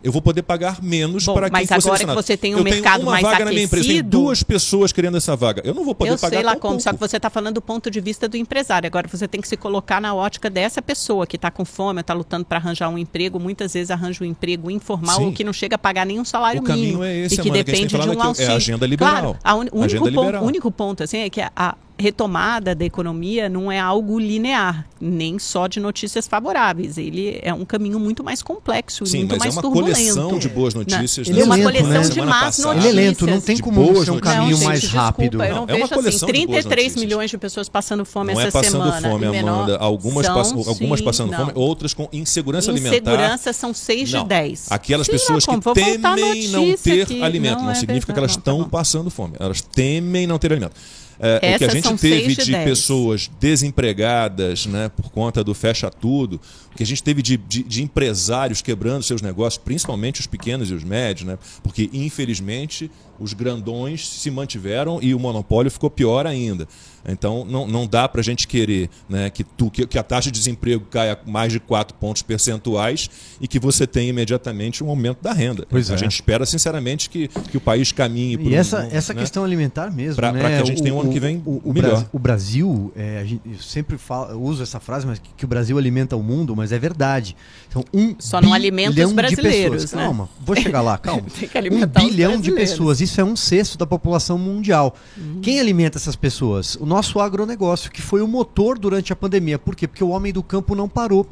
[0.09, 2.65] eu vou poder pagar menos Bom, para quem mas agora que você tem um eu
[2.65, 5.61] mercado uma mais vaga aquecido, na minha empresa, tem duas pessoas querendo essa vaga.
[5.63, 7.61] Eu não vou poder eu pagar sei lá como, só que você está falando do
[7.61, 8.87] ponto de vista do empresário.
[8.87, 12.15] Agora você tem que se colocar na ótica dessa pessoa que está com fome, está
[12.15, 15.27] lutando para arranjar um emprego, muitas vezes arranja um emprego informal Sim.
[15.27, 17.95] ou que não chega a pagar nenhum salário o mínimo é esse, e que depende
[17.95, 18.51] que de um auxílio.
[18.51, 19.37] É a agenda liberal.
[19.43, 20.45] Claro, o único, ponto, liberal.
[20.45, 25.39] único ponto assim é que a, a retomada da economia não é algo linear, nem
[25.39, 26.97] só de notícias favoráveis.
[26.97, 29.99] Ele é um caminho muito mais complexo Sim, muito mais é uma turbulento.
[29.99, 31.29] coleção de boas notícias.
[31.29, 32.09] Não, ele é uma lento, coleção né?
[32.09, 32.85] de más notícias.
[32.85, 35.39] Ele é lento, não tem como ser um caminho não, mais gente, rápido.
[35.39, 38.41] Desculpa, eu não, não é vejo assim, 33 de milhões de pessoas passando fome não
[38.41, 39.09] essa é passando semana.
[39.09, 39.77] fome, Amanda.
[39.79, 41.39] Algumas, são, pass algumas sim, passando não.
[41.39, 42.97] fome, outras com insegurança alimentar.
[42.97, 44.67] Insegurança são 6 de 10.
[44.71, 47.23] Aquelas sim, pessoas que temem não ter aqui.
[47.23, 47.63] alimento.
[47.63, 49.35] Não, é significa que elas estão passando fome.
[49.41, 50.75] Elas temem não ter alimento.
[51.21, 55.91] É, o que a gente teve de, de pessoas desempregadas né, por conta do fecha
[55.91, 56.41] tudo,
[56.73, 60.71] o que a gente teve de, de, de, empresários quebrando seus negócios, principalmente os pequenos
[60.71, 66.25] e os médios, né, porque infelizmente os grandões se mantiveram e o monopólio ficou pior
[66.25, 66.69] ainda.
[67.09, 70.31] Então não, não dá para a gente querer né, que, tu, que, que, a taxa
[70.31, 75.23] de desemprego caia mais de 4 pontos percentuais e que você tenha imediatamente um aumento
[75.23, 75.67] da renda.
[75.69, 75.99] Pois a é.
[75.99, 79.45] gente espera sinceramente que, que o país caminhe por E essa, um, essa né, questão
[79.45, 80.17] alimentar mesmo.
[80.17, 80.41] Para né?
[80.41, 82.07] que a gente tenha um ano que vem o, o, melhor.
[82.13, 85.79] o Brasil, é, gente, eu sempre falo, uso essa frase, mas que, que, o Brasil
[85.79, 87.37] alimenta o mundo, mas é verdade.
[87.69, 89.93] Então, um Só não alimenta os brasileiros.
[89.93, 90.03] Né?
[90.03, 91.23] Calma, vou chegar lá, calma.
[91.23, 94.95] um bilhão de pessoas, isso é um sexto da população mundial.
[95.17, 95.41] Uhum.
[95.41, 96.77] Quem alimenta essas pessoas?
[96.77, 99.59] O nosso agronegócio, que foi o motor durante a pandemia.
[99.59, 99.87] Por quê?
[99.87, 101.27] Porque o homem do campo não parou.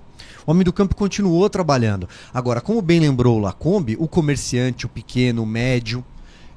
[0.47, 2.09] O homem do campo continuou trabalhando.
[2.33, 6.05] Agora, como bem lembrou o Lacombe, o comerciante, o pequeno, o médio,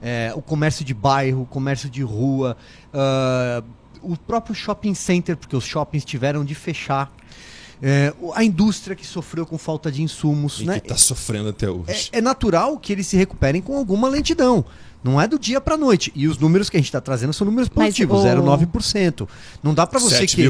[0.02, 2.56] é, o comércio de bairro, o comércio de rua,
[2.94, 3.66] uh,
[4.02, 7.12] o próprio shopping center, porque os shoppings tiveram de fechar.
[7.82, 10.60] É, a indústria que sofreu com falta de insumos.
[10.60, 10.80] E né?
[10.80, 12.10] que está sofrendo até hoje.
[12.12, 14.66] É, é, natural que eles se recuperem com alguma lentidão.
[15.04, 16.12] Não é do dia para noite.
[16.16, 19.28] E os números que a gente está trazendo são números positivos, 0,9%.
[19.64, 20.50] Não dá para você querer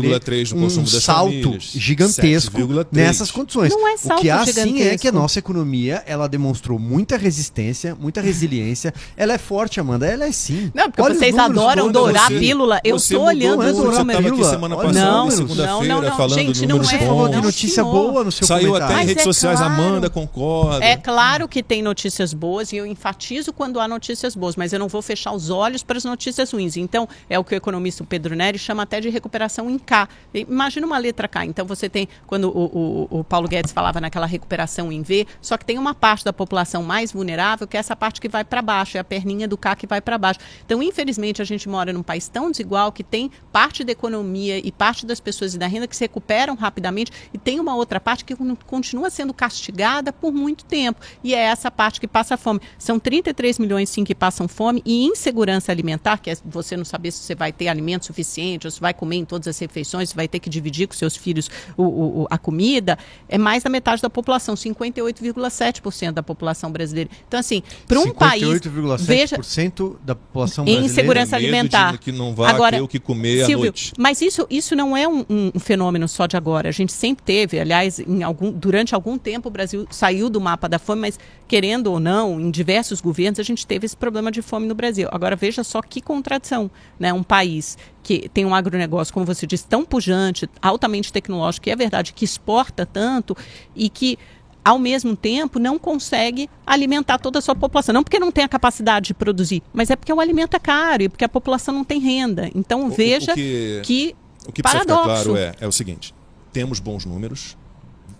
[0.53, 2.57] um salto gigantesco
[2.91, 3.71] nessas condições.
[3.71, 7.17] Não é salto o que há sim é que a nossa economia, ela demonstrou muita
[7.17, 8.93] resistência, muita resiliência.
[9.15, 10.07] ela é forte, Amanda.
[10.07, 10.71] Ela é sim.
[10.73, 12.79] Não, porque Olha vocês adoram dourar a pílula.
[12.83, 14.47] Eu estou olhando os números.
[14.49, 18.67] Semana passada, não, segunda-feira, falando gente, não é, falou de notícia boa no seu Saiu
[18.67, 18.95] comentário.
[18.95, 19.73] até em redes é sociais, claro.
[19.73, 20.83] Amanda concorda.
[20.83, 24.79] É claro que tem notícias boas e eu enfatizo quando há notícias boas, mas eu
[24.79, 26.77] não vou fechar os olhos para as notícias ruins.
[26.77, 30.09] Então, é o que o economista Pedro Neri chama até de recuperação em K.
[30.33, 31.45] Imagina uma letra K.
[31.45, 35.57] Então, você tem, quando o, o, o Paulo Guedes falava naquela recuperação em V, só
[35.57, 38.61] que tem uma parte da população mais vulnerável, que é essa parte que vai para
[38.61, 40.39] baixo, é a perninha do K que vai para baixo.
[40.65, 44.71] Então, infelizmente, a gente mora num país tão desigual que tem parte da economia e
[44.71, 48.25] parte das pessoas e da renda que se recuperam rapidamente e tem uma outra parte
[48.25, 51.01] que continua sendo castigada por muito tempo.
[51.23, 52.61] E é essa parte que passa fome.
[52.77, 57.11] São 33 milhões, sim, que passam fome e insegurança alimentar, que é você não saber
[57.11, 60.15] se você vai ter alimento suficiente, ou se vai comer em todas as refeições, se
[60.15, 64.01] vai ter que dividir com seus filhos o, o, a comida, é mais da metade
[64.01, 67.09] da população, 58,7% da população brasileira.
[67.27, 68.43] Então, assim, para um país.
[68.43, 70.87] 58,7% da população brasileira.
[70.87, 71.97] Em insegurança alimentar.
[71.97, 73.93] que não vai agora, ter o que comer Silvio, à noite.
[73.97, 76.69] Mas isso, isso não é um, um, fenômeno só de agora.
[76.69, 80.79] A gente sempre teve, aliás, algum, durante algum tempo o Brasil saiu do mapa da
[80.79, 84.67] fome, mas querendo ou não, em diversos governos, a gente teve esse problema de fome
[84.67, 85.07] no Brasil.
[85.11, 87.13] Agora, veja só que contradição, né?
[87.13, 91.75] Um país que tem um agronegócio, como você disse, tão pujante, altamente tecnológico, que é
[91.75, 93.35] verdade, que exporta tanto
[93.75, 94.17] e que
[94.63, 97.93] ao mesmo tempo não consegue alimentar toda a sua população.
[97.93, 101.03] Não porque não tem a capacidade de produzir, mas é porque o alimento é caro
[101.03, 102.49] e porque a população não tem renda.
[102.53, 104.15] Então o, veja o que, que,
[104.47, 105.03] o que paradoxo.
[105.03, 106.13] precisa ficar claro é, é o seguinte:
[106.51, 107.57] temos bons números,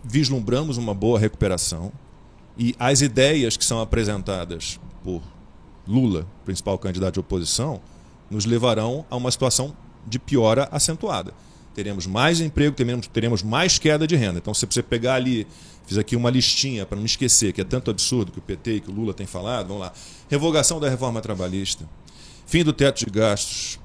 [0.04, 1.92] vislumbramos uma boa recuperação
[2.58, 5.22] e as ideias que são apresentadas por
[5.88, 7.82] Lula, principal candidato de oposição,
[8.30, 11.34] nos levarão a uma situação de piora acentuada.
[11.74, 14.40] Teremos mais emprego, teremos, teremos mais queda de renda.
[14.40, 15.48] Então, se você pegar ali,
[15.86, 18.80] fiz aqui uma listinha para não esquecer, que é tanto absurdo que o PT e
[18.82, 19.94] que o Lula têm falado, vamos lá.
[20.30, 21.88] Revogação da reforma trabalhista,
[22.46, 23.80] fim do teto de gastos,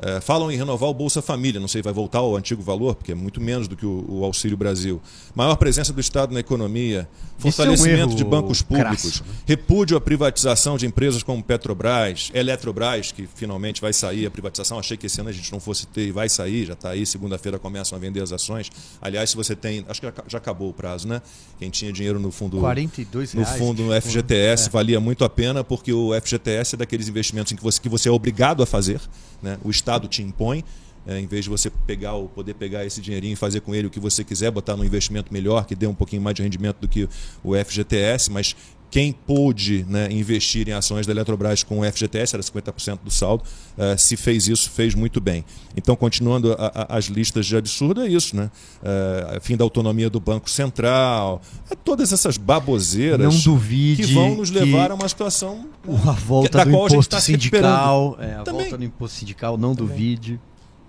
[0.00, 3.12] É, falam em renovar o Bolsa Família, não sei, vai voltar ao antigo valor, porque
[3.12, 5.00] é muito menos do que o, o Auxílio Brasil.
[5.34, 7.08] Maior presença do Estado na economia,
[7.38, 9.34] fortalecimento é um de bancos públicos, crasso, né?
[9.46, 14.78] repúdio à privatização de empresas como Petrobras, Eletrobras, que finalmente vai sair a privatização.
[14.78, 17.04] Achei que esse ano a gente não fosse ter e vai sair, já está aí,
[17.04, 18.70] segunda-feira começam a vender as ações.
[19.00, 21.20] Aliás, se você tem, acho que já acabou o prazo, né?
[21.58, 24.70] Quem tinha dinheiro no fundo 42 no fundo no FGTS é.
[24.70, 28.08] valia muito a pena, porque o FGTS é daqueles investimentos em que você, que você
[28.08, 29.00] é obrigado a fazer,
[29.42, 29.58] né?
[29.64, 30.64] O Estado te impõe.
[31.06, 33.86] É, em vez de você pegar ou poder pegar esse dinheirinho e fazer com ele
[33.86, 36.80] o que você quiser, botar num investimento melhor, que dê um pouquinho mais de rendimento
[36.80, 37.08] do que
[37.42, 38.54] o FGTS, mas
[38.90, 43.44] quem pôde né, investir em ações da Eletrobras com o FGTS, era 50% do saldo,
[43.76, 45.44] uh, se fez isso, fez muito bem.
[45.76, 48.50] Então, continuando a, a, as listas de absurdo, é isso, né?
[48.82, 54.34] Uh, fim da autonomia do Banco Central, é todas essas baboseiras Não duvide que vão
[54.34, 55.66] nos levar a uma situação
[56.06, 58.62] a volta da do qual imposto a gente tá sindical, é, a Também.
[58.62, 59.88] volta do imposto sindical, não Também.
[59.88, 60.40] duvide.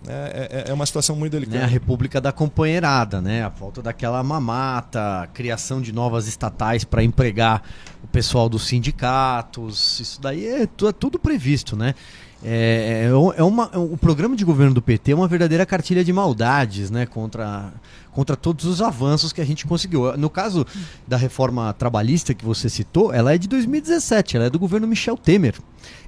[0.08, 1.60] É, é, é, uma situação muito delicada.
[1.60, 1.66] Né?
[1.66, 3.44] A República da Companheirada, né?
[3.44, 7.62] A volta daquela mamata, a criação de novas estatais para empregar
[8.04, 10.00] o pessoal dos sindicatos.
[10.00, 11.96] Isso daí é, é tudo previsto, né?
[12.44, 16.14] É, é, é uma, o programa de governo do PT é uma verdadeira cartilha de
[16.14, 17.74] maldades né, contra,
[18.14, 20.16] contra todos os avanços que a gente conseguiu.
[20.18, 20.66] No caso
[21.06, 25.18] da reforma trabalhista que você citou, ela é de 2017, ela é do governo Michel
[25.18, 25.56] Temer.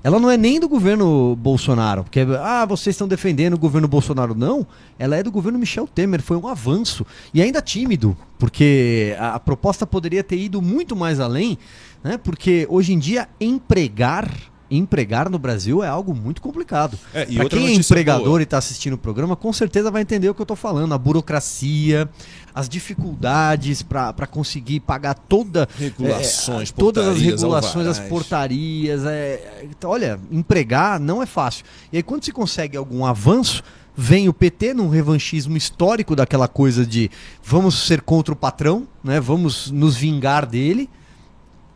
[0.04, 4.34] Ela não é nem do governo Bolsonaro, porque ah, vocês estão defendendo o governo Bolsonaro.
[4.34, 4.66] Não,
[4.98, 7.06] ela é do governo Michel Temer, foi um avanço.
[7.34, 11.58] E ainda tímido, porque a, a proposta poderia ter ido muito mais além,
[12.04, 12.18] né?
[12.18, 16.98] porque hoje em dia empregar empregar no Brasil é algo muito complicado.
[17.14, 18.40] É, para quem é empregador boa.
[18.40, 20.94] e está assistindo o programa, com certeza vai entender o que eu estou falando.
[20.94, 22.10] A burocracia,
[22.56, 28.00] as dificuldades para conseguir pagar toda regulações, é, todas as regulações, alvarais.
[28.00, 29.06] as portarias.
[29.06, 31.66] É, então, olha, empregar não é fácil.
[31.92, 33.64] E aí quando se consegue algum avanço
[33.96, 37.12] vem o PT num revanchismo histórico daquela coisa de
[37.44, 39.20] vamos ser contra o patrão, né?
[39.20, 40.90] Vamos nos vingar dele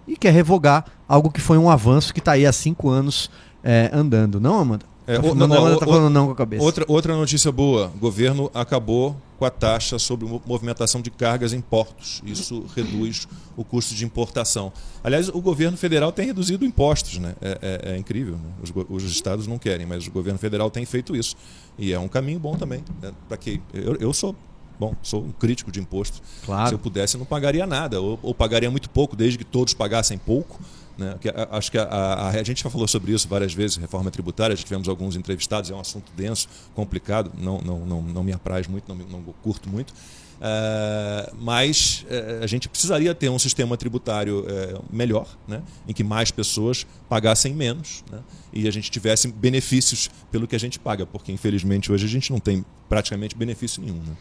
[0.07, 3.29] e quer revogar algo que foi um avanço que está aí há cinco anos
[3.63, 4.39] é, andando.
[4.39, 4.85] Não, Amanda?
[5.07, 6.63] É, tá, não, não, tá falando não com a cabeça.
[6.63, 11.61] Outra, outra notícia boa: o governo acabou com a taxa sobre movimentação de cargas em
[11.61, 12.21] portos.
[12.25, 14.71] Isso reduz o custo de importação.
[15.03, 17.35] Aliás, o governo federal tem reduzido impostos, né?
[17.41, 18.35] É, é, é incrível.
[18.35, 18.49] Né?
[18.63, 21.35] Os, os, estados não querem, mas o governo federal tem feito isso.
[21.77, 22.83] E é um caminho bom também.
[23.01, 23.11] Né?
[23.27, 24.35] Para que eu, eu sou
[24.79, 26.21] Bom, sou um crítico de imposto.
[26.45, 26.69] Claro.
[26.69, 29.73] Se eu pudesse, eu não pagaria nada, ou, ou pagaria muito pouco, desde que todos
[29.73, 30.59] pagassem pouco.
[30.97, 31.15] Né?
[31.19, 34.09] Que, a, acho que a, a, a, gente já falou sobre isso várias vezes, reforma
[34.09, 38.31] tributária, já tivemos alguns entrevistados, é um assunto denso, complicado, não, não, não, não me
[38.31, 39.93] apraz muito, não, não curto muito.
[40.35, 45.61] Uh, mas uh, a gente precisaria ter um sistema tributário uh, melhor, né?
[45.87, 48.19] em que mais pessoas pagassem menos né?
[48.51, 52.31] e a gente tivesse benefícios pelo que a gente paga, porque infelizmente hoje a gente
[52.31, 53.97] não tem praticamente benefício nenhum.
[53.97, 54.15] Né?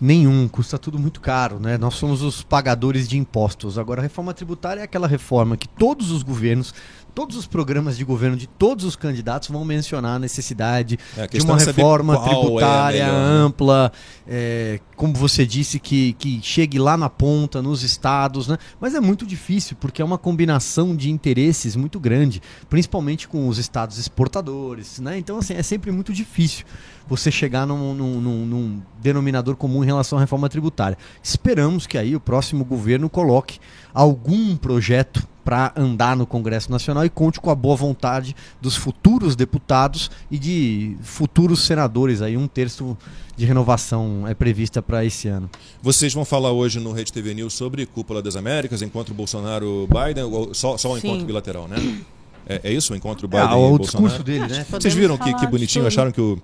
[0.00, 1.58] Nenhum, custa tudo muito caro.
[1.58, 1.76] Né?
[1.76, 3.78] Nós somos os pagadores de impostos.
[3.78, 6.72] Agora, a reforma tributária é aquela reforma que todos os governos
[7.16, 11.40] todos os programas de governo de todos os candidatos vão mencionar a necessidade é, de
[11.40, 13.90] uma reforma é tributária é ampla,
[14.28, 18.58] é, como você disse, que, que chegue lá na ponta, nos estados, né?
[18.78, 23.56] Mas é muito difícil, porque é uma combinação de interesses muito grande, principalmente com os
[23.56, 25.16] estados exportadores, né?
[25.16, 26.66] Então, assim, é sempre muito difícil
[27.08, 30.98] você chegar num, num, num, num denominador comum em relação à reforma tributária.
[31.22, 33.58] Esperamos que aí o próximo governo coloque
[33.94, 39.36] algum projeto para andar no Congresso Nacional e conte com a boa vontade dos futuros
[39.36, 42.20] deputados e de futuros senadores.
[42.20, 42.98] Aí um terço
[43.36, 45.48] de renovação é prevista para esse ano.
[45.80, 50.76] Vocês vão falar hoje no Rede TV News sobre Cúpula das Américas, encontro Bolsonaro-Biden, só,
[50.76, 51.76] só o encontro bilateral, né?
[52.48, 54.66] É, é, isso, o encontro Biden é, o discurso dele, né?
[54.68, 56.42] Vocês viram que, que bonitinho, acharam que o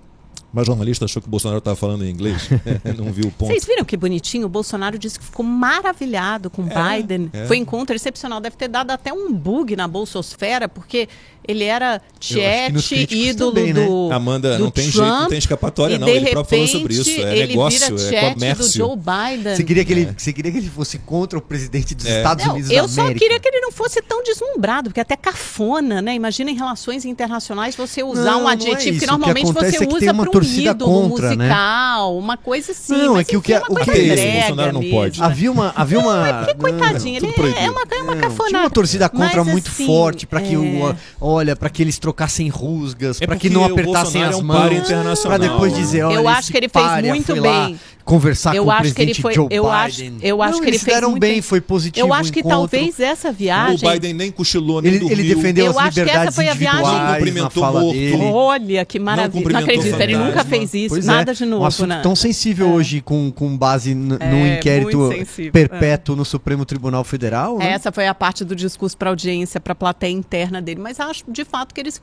[0.52, 2.48] mas o jornalista achou que o Bolsonaro estava falando em inglês,
[2.96, 3.50] não viu o ponto.
[3.50, 4.46] Vocês viram que bonitinho?
[4.46, 7.30] O Bolsonaro disse que ficou maravilhado com é, Biden.
[7.32, 7.46] É.
[7.46, 8.40] Foi encontro excepcional.
[8.40, 11.08] Deve ter dado até um bug na bolsosfera, porque
[11.46, 12.72] ele era chat,
[13.10, 13.84] ídolo também, né?
[13.84, 16.08] do Amanda, do não tem Trump, jeito, não tem escapatória não.
[16.08, 17.10] Ele próprio falou sobre isso.
[17.10, 18.64] É ele negócio, vira é comércio.
[18.64, 19.56] do Joe Biden.
[19.56, 20.14] Você queria que ele, é.
[20.16, 22.18] você queria que ele fosse contra o presidente dos é.
[22.18, 26.00] Estados não, Unidos Eu só queria que ele não fosse tão deslumbrado, porque até cafona,
[26.00, 26.14] né?
[26.14, 30.14] Imagina em relações internacionais você usar não, um é adjetivo que normalmente que você usa
[30.14, 31.44] para um ídolo contra, né?
[31.44, 32.18] musical, né?
[32.18, 32.96] uma coisa assim.
[32.96, 35.22] Não, é que o que, é o que é isso, o Bolsonaro não pode.
[35.22, 36.46] Havia uma, havia uma.
[36.48, 38.48] É coitadinho, ele é uma, é uma cafona.
[38.48, 42.48] Tinha uma torcida contra muito assim, forte para que o, olha, para que eles trocassem
[42.48, 46.28] rusgas, é para que não apertassem as é um mãos, para depois dizer, olha, eu
[46.28, 47.78] acho que ele fez muito bem.
[48.04, 49.74] Conversar eu com o presidente foi, Joe eu Biden.
[49.76, 52.06] Acho, eu acho não, que ele fez muito bem, foi positivo.
[52.06, 52.58] Eu acho que encontro.
[52.58, 53.88] talvez essa viagem.
[53.88, 55.18] O Biden nem cochilou, nem ele, dormiu.
[55.18, 57.94] ele defendeu eu as liberdades individuais não cumprimentou na fala morto.
[57.94, 58.24] dele.
[58.24, 59.44] Olha, que maravilha.
[59.44, 60.88] Não, não acredito, ele nunca fez isso.
[60.94, 61.62] Pois nada é, de novo.
[61.62, 62.00] Um assunto né?
[62.02, 62.72] tão sensível é.
[62.72, 65.10] hoje, com, com base no é, inquérito
[65.52, 66.18] perpétuo é.
[66.18, 67.58] no Supremo Tribunal Federal.
[67.58, 67.72] Né?
[67.72, 70.80] Essa foi a parte do discurso para audiência, para a plateia interna dele.
[70.80, 72.00] Mas acho, de fato, que ele se,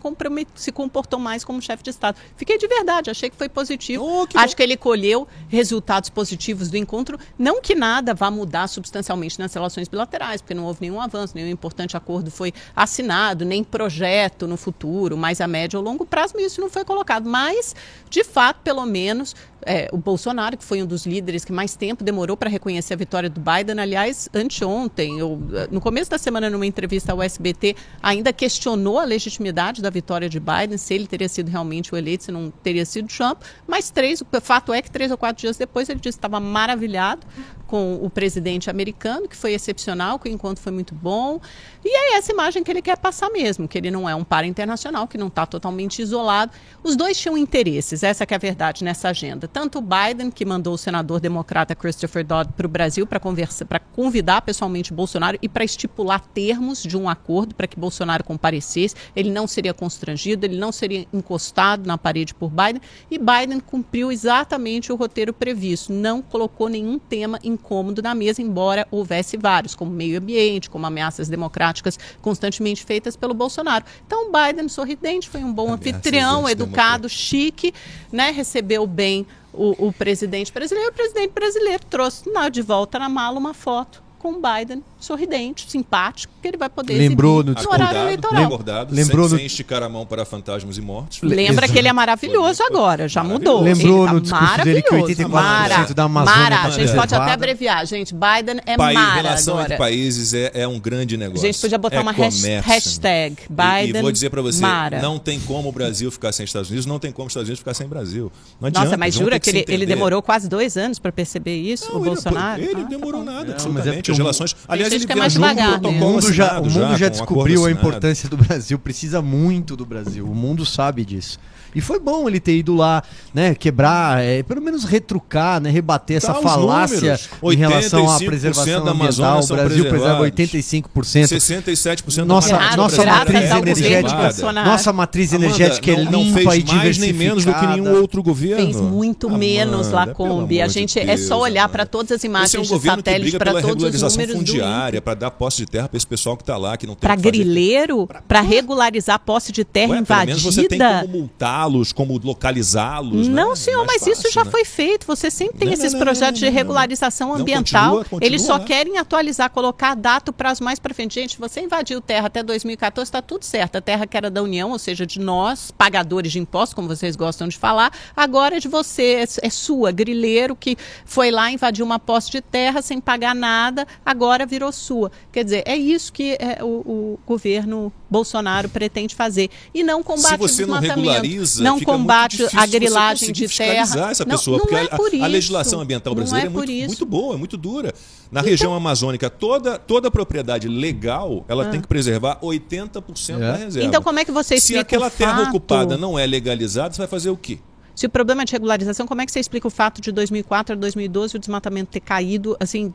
[0.56, 2.18] se comportou mais como chefe de Estado.
[2.38, 4.04] Fiquei de verdade, achei que foi positivo.
[4.04, 4.58] Oh, que acho bom.
[4.58, 7.18] que ele colheu resultados positivos do encontro.
[7.38, 11.50] Não que nada vá mudar substancialmente nas relações bilaterais, porque não houve nenhum avanço, nenhum
[11.50, 16.62] importante acordo foi assinado, nem projeto no futuro, mas a médio ou longo prazo isso
[16.62, 17.28] não foi colocado.
[17.28, 17.76] Mas,
[18.10, 22.04] de fato, pelo menos, é, o Bolsonaro, que foi um dos líderes que mais tempo
[22.04, 25.40] demorou para reconhecer a vitória do Biden, aliás, anteontem, eu,
[25.72, 30.40] no começo da semana, numa entrevista ao SBT, ainda questionou a legitimidade da vitória de
[30.40, 34.22] Biden, se ele teria sido realmente o eleito, se não teria sido Trump, mas três,
[34.22, 37.26] o fato é que três ou quatro dias depois ele disse que estava maravilhado
[37.70, 41.40] com o presidente americano, que foi excepcional, que o encontro foi muito bom.
[41.86, 44.44] E é essa imagem que ele quer passar mesmo, que ele não é um par
[44.44, 46.52] internacional, que não está totalmente isolado.
[46.84, 49.48] Os dois tinham interesses, essa é a verdade nessa agenda.
[49.48, 53.20] Tanto o Biden, que mandou o senador democrata Christopher Dodd para o Brasil para
[53.68, 58.96] para convidar pessoalmente Bolsonaro e para estipular termos de um acordo para que Bolsonaro comparecesse.
[59.16, 62.82] Ele não seria constrangido, ele não seria encostado na parede por Biden.
[63.12, 68.42] E Biden cumpriu exatamente o roteiro previsto, não colocou nenhum tema em incômodo na mesa,
[68.42, 73.86] embora houvesse vários, como meio ambiente, como ameaças democráticas constantemente feitas pelo Bolsonaro.
[74.06, 77.74] Então, Biden, sorridente, foi um bom ameaças anfitrião, educado, chique,
[78.12, 80.90] né, recebeu bem o, o presidente brasileiro.
[80.90, 86.48] O presidente brasileiro trouxe de volta na mala uma foto com Biden sorridente, simpático, que
[86.48, 88.44] ele vai poder Lembrou no, no horário eleitoral.
[88.44, 89.38] Acordado, Lembrou sem, no...
[89.38, 91.22] sem esticar a mão para fantasmas e mortos.
[91.22, 91.74] Lembra Exato.
[91.74, 93.62] que ele é maravilhoso agora, já mudou.
[93.62, 97.32] Lembrou tá no discurso dele que 84% Mara, da Amazônia Mara, a gente pode até
[97.32, 98.14] abreviar, gente.
[98.14, 99.68] Biden é País, Mara relação agora.
[99.68, 101.48] entre países é, é, um grande negócio.
[101.48, 102.62] A gente podia botar é uma comércio.
[102.62, 105.02] hashtag Biden e, e vou dizer para você, Mara.
[105.02, 107.60] não tem como o Brasil ficar sem Estados Unidos, não tem como os Estados Unidos
[107.60, 108.30] ficar sem Brasil.
[108.60, 111.56] Não adianta, Nossa, mas jura que, que ele, ele, demorou quase dois anos para perceber
[111.56, 112.62] isso, o Bolsonaro?
[112.62, 114.09] Ele, ah, demorou tá nada, absolutamente.
[114.12, 114.56] As relações...
[114.68, 115.44] Aliás, ele viajou
[115.84, 120.26] o mundo já, o mundo já descobriu a importância do Brasil, precisa muito do Brasil.
[120.26, 121.40] O mundo sabe disso.
[121.74, 123.04] E foi bom ele ter ido lá,
[123.34, 128.84] né, quebrar, é, pelo menos retrucar, né, rebater essa tá falácia em relação à preservação
[128.84, 129.42] da ambiental.
[129.44, 131.28] O Brasil preserva 85%.
[131.28, 136.64] 67% nossa, da nossa matriz energética, nossa matriz energética Amanda, é não, limpa não e
[136.64, 138.64] mais nem menos do que nenhum outro governo.
[138.64, 140.62] Fez muito Amanda, menos lá Kombi.
[140.62, 143.62] A gente de é só olhar para todas as imagens é um de satélite para
[143.62, 146.78] todos os números fundiária, para dar posse de terra para esse pessoal que está lá
[146.78, 150.38] que não tem Para grileiro, para regularizar posse de terra Ué, invadida.
[150.38, 153.28] Pelo menos você tem como multar los como localizá-los.
[153.28, 153.34] Né?
[153.34, 153.56] Não, né?
[153.56, 154.52] senhor, mas fácil, isso já né?
[154.52, 155.06] foi feito.
[155.08, 157.84] Você sempre tem não, esses não, projetos não, de regularização ambiental.
[157.84, 158.66] Continua, continua, Eles só né?
[158.66, 161.16] querem atualizar, colocar data, prazo mais para frente.
[161.16, 163.78] Gente, você invadiu terra até 2014, está tudo certo.
[163.78, 167.16] A terra que era da União, ou seja, de nós, pagadores de impostos, como vocês
[167.16, 171.86] gostam de falar, agora é de você, é, é sua, grileiro que foi lá, invadiu
[171.86, 175.12] uma posse de terra sem pagar nada, agora virou sua.
[175.32, 179.50] Quer dizer, é isso que é, o, o governo Bolsonaro pretende fazer.
[179.74, 181.26] E não combate o desmatamento.
[181.58, 184.10] Não combate a grilagem de terra.
[184.12, 187.06] essa pessoa, não, não porque é a, a, legislação ambiental brasileira é, é muito, muito,
[187.06, 187.94] boa, é muito dura.
[188.32, 191.70] Na então, região amazônica, toda, toda propriedade legal, ela ah.
[191.70, 193.40] tem que preservar 80% é.
[193.40, 193.88] da reserva.
[193.88, 197.08] Então como é que você explica Se aquela terra ocupada não é legalizada, você vai
[197.08, 197.60] fazer o quê?
[197.96, 200.74] Se o problema é de regularização, como é que você explica o fato de 2004
[200.74, 202.94] a 2012 o desmatamento ter caído assim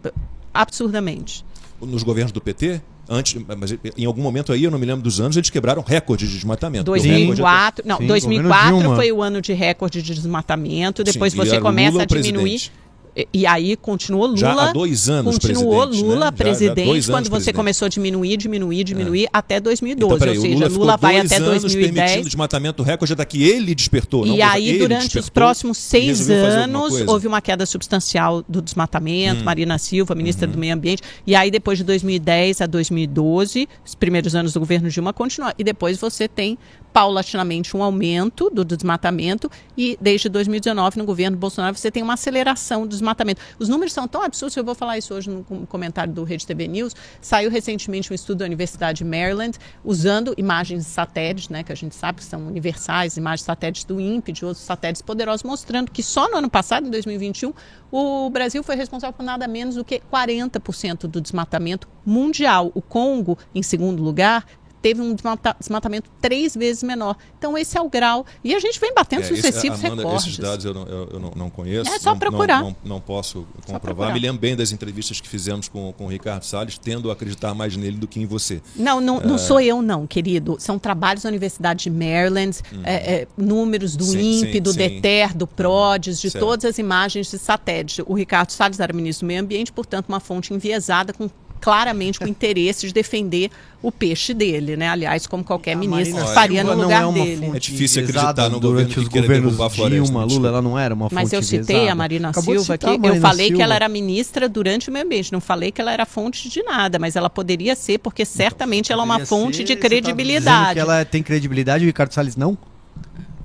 [0.53, 1.45] absurdamente?
[1.81, 2.81] Nos governos do PT?
[3.09, 6.27] Antes, mas em algum momento aí, eu não me lembro dos anos, eles quebraram recorde
[6.27, 6.85] de desmatamento.
[6.85, 11.93] 2004, não, Sim, 2004 foi o ano de recorde de desmatamento, depois Sim, você começa
[11.93, 12.43] Lula, a diminuir.
[12.43, 12.84] Presidente.
[13.33, 14.39] E aí continuou Lula.
[14.39, 16.31] Já há dois anos Continuou Lula né?
[16.33, 17.57] presidente já, já quando você presidente.
[17.57, 19.29] começou a diminuir, diminuir, diminuir é.
[19.33, 20.15] até 2012.
[20.15, 21.95] Então, ou seja, Lula, Lula vai até 2010.
[21.95, 24.27] permitindo desmatamento recorde da que ele despertou.
[24.27, 29.43] E aí, durante os próximos seis anos, houve uma queda substancial do desmatamento.
[29.43, 29.45] Hum.
[29.45, 30.53] Marina Silva, ministra uhum.
[30.53, 31.03] do Meio Ambiente.
[31.27, 35.55] E aí, depois de 2010 a 2012, os primeiros anos do governo Dilma continua.
[35.57, 36.59] E depois você tem
[36.95, 42.83] paulatinamente um aumento do desmatamento e desde 2019 no governo Bolsonaro você tem uma aceleração
[42.83, 43.43] do desmatamento.
[43.59, 46.69] Os números são tão absurdos, eu vou falar isso hoje no comentário do Rede TV
[46.69, 46.95] News.
[47.21, 51.97] Saiu recentemente um estudo da Universidade de Maryland usando imagens satélites, né, que a gente
[51.97, 56.31] sabe que são universais, imagens satélites do INPE, de outros satélites poderosos, mostrando que só
[56.31, 57.53] no ano passado, em 2021,
[57.91, 62.71] o Brasil foi responsável por nada menos do que 40% do desmatamento mundial.
[62.73, 64.47] O Congo, em segundo lugar,
[64.85, 65.17] teve um
[65.59, 67.17] desmatamento três vezes menor.
[67.39, 68.27] Então, esse é o grau.
[68.45, 70.27] E a gente vem batendo é, sucessivos esse, Amanda, recordes.
[70.27, 71.91] Esses dados eu não, eu, eu não, não conheço.
[71.91, 72.63] É só não, procurar.
[72.63, 74.13] Não, não, posso comprovar.
[74.13, 77.55] Me lembro bem das entrevistas que fizemos com, com o Ricardo Salles, tendo a acreditar
[77.55, 78.61] mais nele do que em você.
[78.77, 79.39] Não, não, não é...
[79.39, 80.59] sou eu, não, querido.
[80.59, 82.83] São trabalhos da Universidade de Maryland, uhum.
[82.85, 84.79] é, é, números do sim, INPE, sim, do sim.
[84.79, 86.45] DETER, do PRODES, de certo.
[86.45, 88.03] todas as imagens de satélite.
[88.07, 91.31] O Ricardo Salles era ministro do Meio Ambiente, portanto, uma fonte enviesada com
[91.65, 93.51] claramente com interesse de defender
[93.81, 94.87] o peixe dele, né?
[94.87, 97.53] Aliás, como qualquer ministro Marina faria no lugar é dele.
[97.55, 100.05] É difícil acreditar no durante os governos a floresta.
[100.05, 102.87] Dilma, Lula, ela não era uma fonte Mas eu citei a Marina Acabou Silva aqui.
[102.87, 103.57] Eu falei Silva.
[103.57, 105.33] que ela era ministra durante o meio ambiente.
[105.33, 109.03] Não falei que ela era fonte de nada, mas ela poderia ser porque certamente ela
[109.03, 110.67] é uma fonte ser, de tá credibilidade.
[110.67, 112.59] Tá que ela tem credibilidade e o Ricardo Salles não?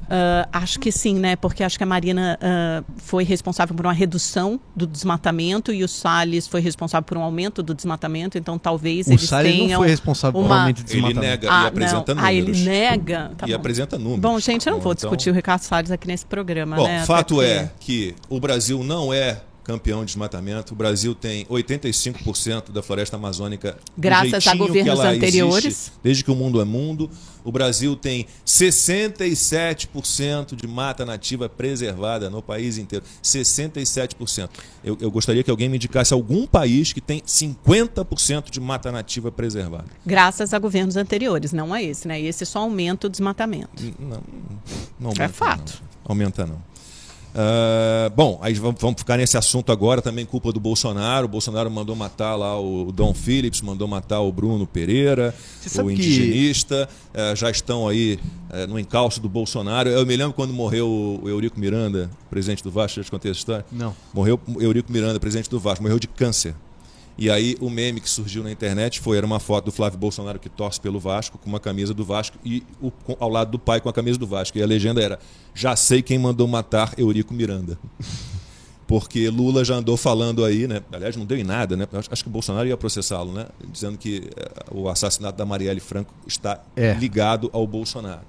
[0.09, 1.35] Uh, acho que sim, né?
[1.35, 5.87] Porque acho que a Marina uh, foi responsável por uma redução do desmatamento e o
[5.87, 8.35] Salles foi responsável por um aumento do desmatamento.
[8.35, 9.69] Então talvez o eles Salles tenham.
[9.69, 10.47] não foi responsável uma...
[10.47, 11.19] por um aumento do desmatamento.
[11.19, 12.23] Ele nega ah, e apresenta não.
[12.23, 12.23] números.
[12.23, 13.31] Ah, ele nega.
[13.37, 13.55] Tá e bom.
[13.55, 14.19] apresenta números.
[14.19, 15.09] Bom, gente, eu não vou então...
[15.09, 16.75] discutir o Ricardo Salles aqui nesse programa.
[16.75, 17.05] Bom, né?
[17.05, 17.49] fato porque...
[17.49, 20.73] é que o Brasil não é campeão de desmatamento.
[20.73, 25.65] O Brasil tem 85% da floresta amazônica graças a governos anteriores.
[25.65, 27.07] Existe, desde que o mundo é mundo.
[27.43, 33.05] O Brasil tem 67% de mata nativa preservada no país inteiro.
[33.23, 34.49] 67%.
[34.83, 39.31] Eu, eu gostaria que alguém me indicasse algum país que tem 50% de mata nativa
[39.31, 39.85] preservada.
[40.03, 42.19] Graças a governos anteriores, não a esse, né?
[42.19, 43.83] Esse só aumenta o desmatamento.
[43.99, 44.23] Não,
[44.99, 45.83] não aumenta, é fato.
[45.83, 45.89] Não.
[46.09, 46.59] Aumenta não.
[47.29, 51.25] Uh, bom, aí vamos, vamos, ficar nesse assunto agora, também culpa do Bolsonaro.
[51.25, 55.33] O Bolsonaro mandou matar lá o Dom Phillips, mandou matar o Bruno Pereira,
[55.83, 56.89] o indigenista.
[57.13, 57.19] Que...
[57.19, 58.19] Uh, já estão aí
[58.49, 59.89] uh, no encalço do Bolsonaro.
[59.89, 63.39] Eu me lembro quando morreu o Eurico Miranda, presidente do Vasco, já te contei essa
[63.39, 63.65] história?
[63.71, 63.95] Não.
[64.13, 66.55] Morreu o Eurico Miranda, presidente do Vasco, morreu de câncer.
[67.19, 70.39] E aí o meme que surgiu na internet foi era uma foto do Flávio Bolsonaro
[70.39, 73.81] que torce pelo Vasco com uma camisa do Vasco e o, ao lado do pai
[73.81, 74.57] com a camisa do Vasco.
[74.57, 75.19] E a legenda era:
[75.53, 77.77] "Já sei quem mandou matar Eurico Miranda".
[78.87, 80.81] Porque Lula já andou falando aí, né?
[80.91, 81.87] Aliás, não deu em nada, né?
[82.09, 83.45] Acho que o Bolsonaro ia processá-lo, né?
[83.71, 86.93] Dizendo que eh, o assassinato da Marielle Franco está é.
[86.93, 88.25] ligado ao Bolsonaro.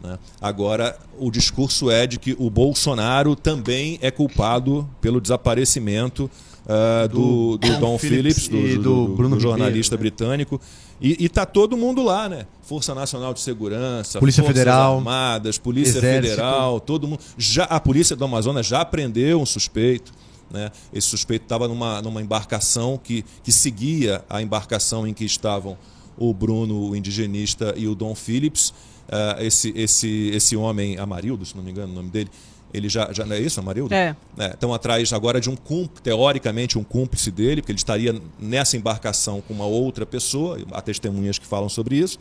[0.00, 0.16] Né?
[0.40, 6.30] Agora, o discurso é de que o Bolsonaro também é culpado pelo desaparecimento
[6.66, 10.36] uh, do, do, do, Don Phillips, do, do, Bruno jornalista Ribeiro, né?
[10.36, 10.60] britânico.
[11.00, 12.46] E está todo mundo lá, né?
[12.62, 16.30] Força Nacional de Segurança, Polícia Forças Federal, Armadas, Polícia Exército.
[16.30, 17.20] Federal, todo mundo.
[17.36, 20.12] Já, a Polícia do Amazonas já prendeu um suspeito.
[20.50, 20.70] Né?
[20.92, 25.76] Esse suspeito estava numa, numa embarcação que, que seguia a embarcação em que estavam
[26.16, 28.70] o Bruno, o indigenista, e o Dom Phillips.
[29.06, 32.30] Uh, esse, esse, esse homem, Amarildo, se não me engano o nome dele,
[32.76, 33.94] ele já, já não é isso, Amarildo?
[33.94, 34.14] É.
[34.38, 34.46] é.
[34.48, 39.40] Estão atrás agora de um cúmplice, teoricamente um cúmplice dele, porque ele estaria nessa embarcação
[39.40, 42.18] com uma outra pessoa, há testemunhas que falam sobre isso.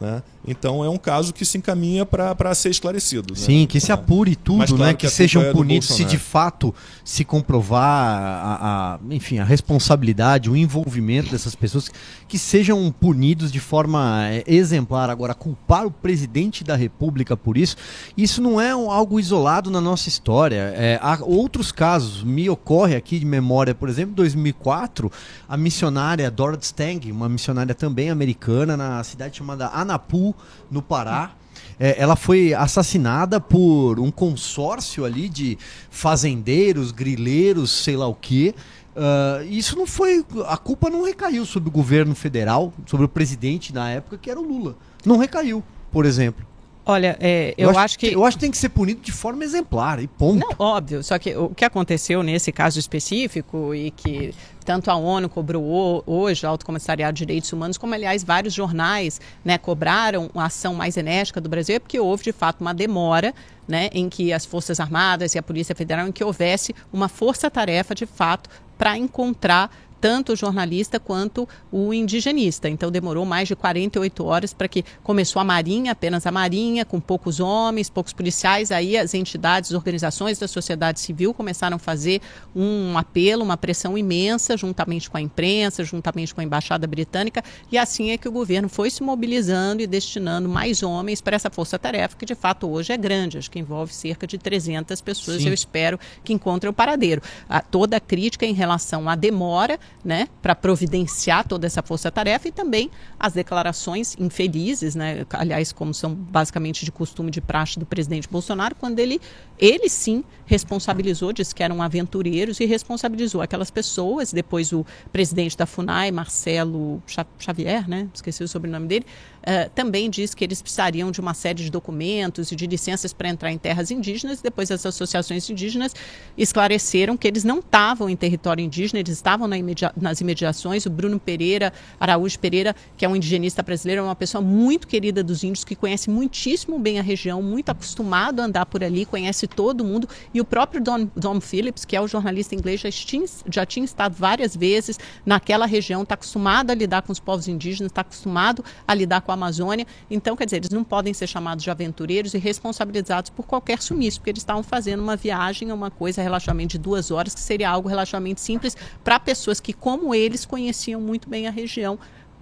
[0.00, 0.22] Né?
[0.46, 3.34] Então é um caso que se encaminha para ser esclarecido.
[3.34, 3.40] Né?
[3.40, 4.94] Sim, que se apure tudo, claro né?
[4.94, 6.74] que, que sejam é punidos se de fato
[7.04, 11.90] se comprovar a, a, enfim, a responsabilidade, o envolvimento dessas pessoas,
[12.28, 15.10] que sejam punidos de forma é, exemplar.
[15.10, 17.76] Agora, culpar o presidente da República por isso,
[18.16, 20.72] isso não é algo isolado na nossa história.
[20.76, 25.10] É, há outros casos, me ocorre aqui de memória, por exemplo, 2004,
[25.48, 30.34] a missionária Dorothy Stang, uma missionária também americana, na cidade chamada Anapu,
[30.70, 31.32] no Pará.
[31.80, 35.56] É, ela foi assassinada por um consórcio ali de
[35.90, 38.54] fazendeiros, grileiros, sei lá o quê.
[38.96, 40.24] Uh, isso não foi.
[40.46, 44.40] A culpa não recaiu sobre o governo federal, sobre o presidente na época, que era
[44.40, 44.76] o Lula.
[45.04, 45.62] Não recaiu,
[45.92, 46.44] por exemplo.
[46.84, 48.06] Olha, é, eu, eu acho, acho, que...
[48.06, 50.40] Eu acho que tem que ser punido de forma exemplar, e ponto.
[50.40, 51.04] Não, óbvio.
[51.04, 54.34] Só que o que aconteceu nesse caso específico e que
[54.68, 59.18] tanto a ONU cobrou hoje, o Alto Comissariado de Direitos Humanos, como, aliás, vários jornais
[59.42, 63.34] né, cobraram uma ação mais enérgica do Brasil, é porque houve, de fato, uma demora
[63.66, 67.94] né, em que as Forças Armadas e a Polícia Federal, em que houvesse uma força-tarefa,
[67.94, 72.68] de fato, para encontrar tanto o jornalista quanto o indigenista.
[72.68, 77.00] Então demorou mais de 48 horas para que começou a Marinha, apenas a Marinha, com
[77.00, 78.70] poucos homens, poucos policiais.
[78.70, 82.20] Aí as entidades, organizações da sociedade civil começaram a fazer
[82.54, 87.42] um apelo, uma pressão imensa, juntamente com a imprensa, juntamente com a embaixada britânica.
[87.70, 91.50] E assim é que o governo foi se mobilizando e destinando mais homens para essa
[91.50, 93.38] força-tarefa, que de fato hoje é grande.
[93.38, 95.42] Acho que envolve cerca de 300 pessoas.
[95.42, 95.48] Sim.
[95.48, 97.22] Eu espero que encontrem o paradeiro.
[97.48, 102.52] A, toda a crítica em relação à demora né, para providenciar toda essa força-tarefa e
[102.52, 108.28] também as declarações infelizes, né, aliás, como são basicamente de costume de praxe do presidente
[108.28, 109.20] Bolsonaro, quando ele,
[109.58, 114.32] ele sim responsabilizou, disse que eram aventureiros e responsabilizou aquelas pessoas.
[114.32, 117.02] Depois o presidente da FUNAI, Marcelo
[117.38, 119.06] Xavier, né, esqueci o sobrenome dele,
[119.42, 123.28] uh, também disse que eles precisariam de uma série de documentos e de licenças para
[123.28, 124.40] entrar em terras indígenas.
[124.40, 125.94] Depois as associações indígenas
[126.36, 130.86] esclareceram que eles não estavam em território indígena, eles estavam na imedia nas imediações.
[130.86, 135.22] O Bruno Pereira, Araújo Pereira, que é um indigenista brasileiro, é uma pessoa muito querida
[135.22, 139.46] dos índios, que conhece muitíssimo bem a região, muito acostumado a andar por ali, conhece
[139.46, 140.08] todo mundo.
[140.32, 143.84] E o próprio Don, Don Phillips, que é o jornalista inglês, já tinha, já tinha
[143.84, 148.64] estado várias vezes naquela região, está acostumado a lidar com os povos indígenas, está acostumado
[148.86, 149.86] a lidar com a Amazônia.
[150.10, 154.20] Então, quer dizer, eles não podem ser chamados de aventureiros e responsabilizados por qualquer sumiço,
[154.20, 157.90] porque eles estavam fazendo uma viagem, uma coisa relativamente de duas horas, que seria algo
[157.90, 158.74] relativamente simples
[159.04, 161.98] para pessoas que, como eles, conheciam muito bem a região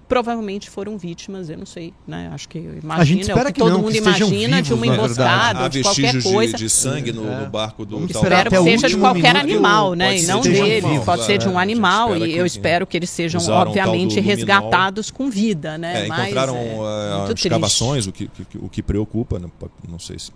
[0.08, 2.30] provavelmente foram vítimas, eu não sei, né?
[2.32, 4.86] Acho que imagina, é o que, que todo não, mundo que imagina vivos, de uma
[4.86, 6.56] emboscada, de qualquer coisa.
[6.56, 7.40] De, de sangue no, é.
[7.40, 10.18] no barco do Espero que seja de qualquer animal, né?
[10.18, 13.40] E não dele, animal, pode ser de um animal e eu espero que eles sejam
[13.48, 16.02] obviamente resgatados com vida, né?
[16.02, 19.68] É, encontraram Mas, é, uh, escavações, o que, que, o que preocupa, não, né?
[19.88, 20.30] não sei se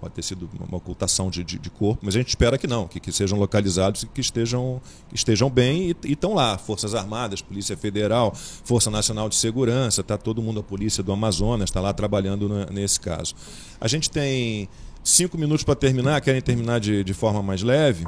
[0.00, 2.86] pode ter sido uma ocultação de, de, de, corpo, mas a gente espera que não,
[2.86, 6.58] que, que sejam localizados e que estejam, que estejam bem e estão lá.
[6.58, 11.70] Forças Armadas, Polícia Federal, Força Nacional de Segurança, está todo mundo, a Polícia do Amazonas
[11.70, 13.34] está lá trabalhando na, nesse caso.
[13.80, 14.68] A gente tem
[15.02, 18.06] cinco minutos para terminar, querem terminar de, de forma mais leve?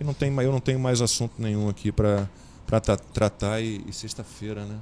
[0.00, 2.28] Não tem, eu não tenho mais assunto nenhum aqui para
[3.12, 4.76] tratar e, e sexta-feira, né?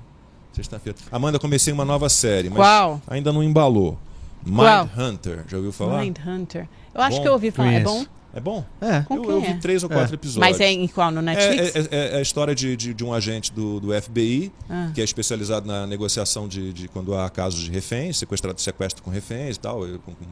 [0.53, 0.99] Sexta-feira.
[1.11, 3.99] Amanda, comecei uma nova série, mas ainda não embalou.
[4.47, 6.03] Mind Hunter, já ouviu falar?
[6.03, 6.69] Mind Hunter.
[6.95, 7.23] Eu acho bom?
[7.23, 7.73] que eu ouvi falar.
[7.73, 8.05] É bom?
[8.35, 8.65] É bom?
[8.81, 9.05] É.
[9.09, 9.55] Eu, eu, vi é?
[9.59, 10.17] três ou quatro é.
[10.17, 10.41] episódios.
[10.41, 11.13] Mas é em qual?
[11.13, 11.77] No Netflix?
[11.77, 14.91] É, é, é, é a história de, de, de, um agente do, do FBI, ah.
[14.93, 19.11] que é especializado na negociação de, de, quando há casos de reféns, sequestrado, sequestro com
[19.11, 20.25] reféns e tal, com, com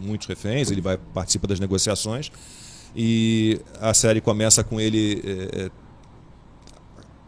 [0.00, 2.32] muitos reféns, ele vai participa das negociações.
[2.96, 5.70] E a série começa com ele é,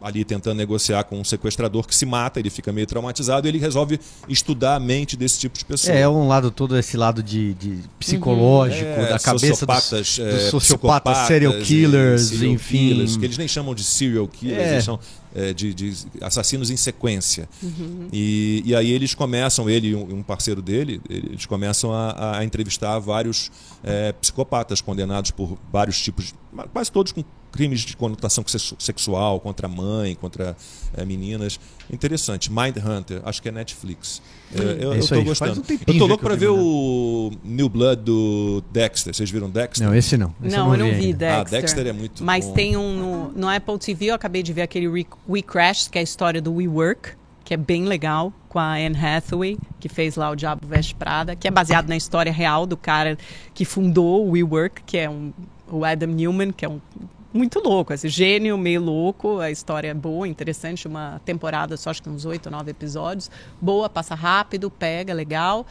[0.05, 3.57] ali tentando negociar com um sequestrador que se mata, ele fica meio traumatizado e ele
[3.57, 3.99] resolve
[4.29, 5.95] estudar a mente desse tipo de pessoa.
[5.97, 9.09] É, um lado todo esse lado de, de psicológico, uhum.
[9.09, 12.77] da cabeça dos, dos é, sociopatas, serial killers, serial enfim.
[12.77, 14.73] Killers, que eles nem chamam de serial killers, é.
[14.73, 14.99] eles são
[15.35, 17.47] é, de, de, assassinos em sequência.
[17.61, 18.07] Uhum.
[18.11, 22.97] E, e aí eles começam, ele e um, parceiro dele, eles começam a, a entrevistar
[22.99, 23.51] vários
[23.83, 26.33] é, psicopatas condenados por vários tipos,
[26.71, 28.43] quase todos com crimes de conotação
[28.79, 30.55] sexual contra mãe, contra
[30.93, 31.59] é, meninas.
[31.91, 32.51] Interessante.
[32.51, 34.21] Mind Hunter, acho que é Netflix.
[34.53, 35.61] É, eu, é eu tô aí, gostando.
[35.61, 39.13] Um eu tô louco para ver o New Blood do Dexter.
[39.13, 39.87] Vocês viram Dexter?
[39.87, 40.33] Não, esse não.
[40.43, 41.39] Esse não, eu não, vi, vi Dexter.
[41.39, 42.53] Ah, Dexter é muito Mas bom.
[42.53, 45.97] tem um no, no, Apple TV, eu acabei de ver aquele We, We Crashed, que
[45.97, 47.11] é a história do WeWork,
[47.43, 51.35] que é bem legal, com a Anne Hathaway, que fez lá o Diabo Veste Prada,
[51.35, 53.17] que é baseado na história real do cara
[53.53, 55.33] que fundou o WeWork, que é um,
[55.69, 56.79] o Adam Newman, que é um
[57.35, 62.01] muito louco, esse gênio meio louco, a história é boa, interessante, uma temporada só, acho
[62.01, 63.29] que uns oito, nove episódios,
[63.61, 65.65] boa, passa rápido, pega, legal.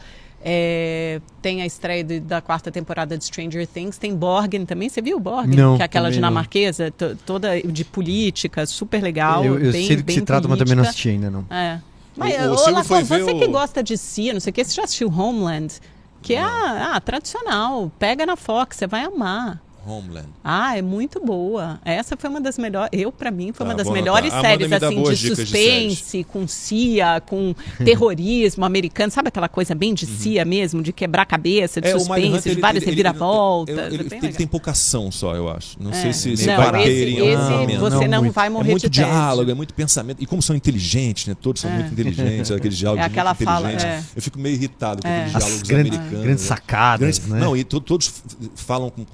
[0.47, 5.01] É, tem a estreia de, da quarta temporada de Stranger Things, tem Borgen também, você
[5.01, 5.55] viu Borgen?
[5.55, 6.93] Não, que é aquela dinamarquesa,
[7.25, 9.43] toda de política, super legal.
[9.43, 11.45] Eu, eu bem, sei do que se trata, mas também não assisti ainda, não.
[11.49, 11.81] É.
[12.15, 13.39] Mas, o, o ô, você o...
[13.39, 15.73] que gosta de si, não sei o que, você já assistiu Homeland?
[16.21, 19.64] Que é a, ah, tradicional, pega na Fox, você vai amar.
[19.85, 20.27] Homeland.
[20.43, 21.79] Ah, é muito boa.
[21.85, 22.89] Essa foi uma das melhores.
[22.91, 27.21] Eu, para mim, foi tá, uma das melhores séries assim de suspense, de com CIA,
[27.25, 29.11] com terrorismo americano.
[29.11, 30.17] Sabe aquela coisa bem de uhum.
[30.17, 33.93] CIA mesmo, de quebrar cabeça, de é, suspense, de várias reviravoltas.
[33.93, 35.77] Ele, ele, ele, tem pouca ação só, eu acho.
[35.79, 35.93] Não é.
[35.93, 38.89] sei se, se não, vai ter em esse você não, não vai morrer É muito
[38.89, 40.21] de diálogo, é muito pensamento.
[40.21, 41.35] E como são inteligentes, né?
[41.39, 41.75] Todos são é.
[41.75, 43.71] muito inteligentes, aqueles diálogos é aquela fala.
[43.71, 44.03] É.
[44.15, 46.23] Eu fico meio irritado com aqueles diálogos grandes, americanos.
[46.23, 47.39] Grandes sacadas, grandes, né?
[47.39, 48.23] Não, e todos
[48.55, 49.05] falam com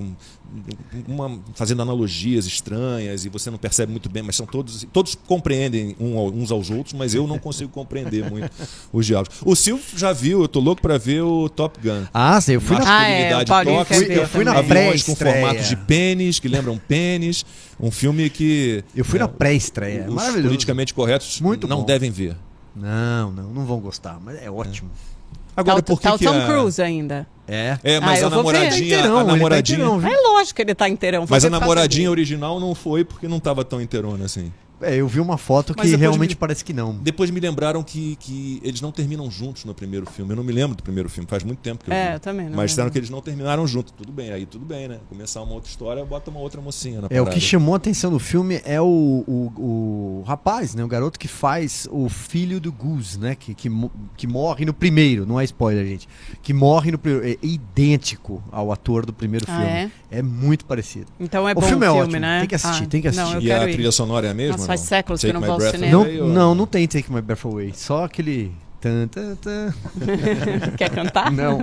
[1.07, 5.95] uma, fazendo analogias estranhas e você não percebe muito bem, mas são todos todos compreendem
[5.99, 8.51] uns aos outros, mas eu não consigo compreender muito
[8.91, 9.37] os diálogos.
[9.45, 12.05] O Silvio já viu, eu tô louco para ver o Top Gun.
[12.13, 15.75] Ah, sim, eu fui na ah, é, tóxica, eu fui na pré com formato de
[15.75, 17.45] pênis, que lembram pênis,
[17.79, 20.47] um filme que Eu fui é, na pré-estreia, maravilhoso.
[20.47, 21.85] Politicamente corretos muito não bom.
[21.85, 22.35] devem ver.
[22.75, 24.89] Não, não, não vão gostar, mas é ótimo.
[25.07, 25.10] É.
[25.55, 26.45] Agora, tá, por que tá o Tom a...
[26.45, 27.27] Cruise ainda.
[27.47, 27.77] É.
[27.83, 28.97] É, mas ah, a namoradinha.
[28.97, 29.79] Inteirão, a namoradinha.
[29.79, 31.25] Tá é lógico que ele tá inteirão.
[31.29, 34.53] Mas a namoradinha original não foi porque não tava tão inteirona assim.
[34.81, 36.93] É, eu vi uma foto que realmente me, parece que não.
[36.95, 40.31] Depois me lembraram que, que eles não terminam juntos no primeiro filme.
[40.31, 42.19] Eu não me lembro do primeiro filme, faz muito tempo que eu é, vi.
[42.19, 42.57] também não.
[42.57, 43.93] Mas disseram que eles não terminaram juntos.
[43.95, 44.99] Tudo bem, aí tudo bem, né?
[45.09, 47.29] Começar uma outra história, bota uma outra mocinha na É, parada.
[47.29, 50.83] o que chamou a atenção no filme é o, o, o, rapaz, né?
[50.83, 53.35] O garoto que faz o filho do Goose, né?
[53.35, 53.69] Que, que,
[54.17, 56.07] que morre no primeiro, não é spoiler, gente.
[56.41, 57.27] Que morre no primeiro.
[57.27, 59.71] É idêntico ao ator do primeiro ah, filme.
[59.71, 60.19] É?
[60.19, 60.21] é?
[60.21, 61.07] muito parecido.
[61.19, 62.19] Então é o bom filme, é filme ótimo.
[62.19, 62.39] né?
[62.39, 63.33] Tem que assistir, ah, tem que assistir.
[63.35, 64.57] Não, e a trilha sonora é a mesma?
[64.57, 66.05] Nossa, faz séculos que eu não vou ao cinema.
[66.05, 67.73] Não, não, não tem Take My Breath Away.
[67.75, 68.51] Só aquele.
[68.79, 69.73] Tan, tan, tan.
[70.75, 71.31] Quer cantar?
[71.31, 71.59] Não.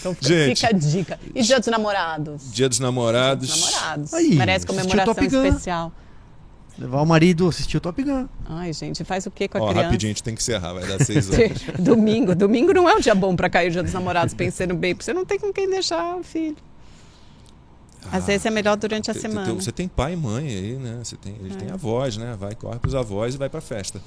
[0.00, 1.20] então Gente, fica a dica.
[1.32, 2.52] E Dia dos Namorados?
[2.52, 3.46] Dia dos Namorados.
[3.46, 4.14] Dia dos Namorados.
[4.14, 5.92] Aí, Merece comemoração especial.
[6.78, 8.26] Levar o marido assistir o Top Gun.
[8.44, 9.84] Ai, gente, faz o que com a Ó, criança?
[9.86, 11.52] Rapidinho, a gente tem que encerrar, vai dar seis horas.
[11.78, 12.34] domingo.
[12.34, 15.04] Domingo não é um dia bom para cair o dia dos namorados pensando bem, porque
[15.04, 16.56] você não tem com quem deixar o filho.
[18.12, 19.52] Às ah, vezes é melhor durante a tem, semana.
[19.54, 21.00] Você tem pai e mãe aí, né?
[21.02, 21.58] Você tem, eles é.
[21.58, 22.36] têm avós, né?
[22.38, 24.00] Vai, corre pros avós e vai pra festa.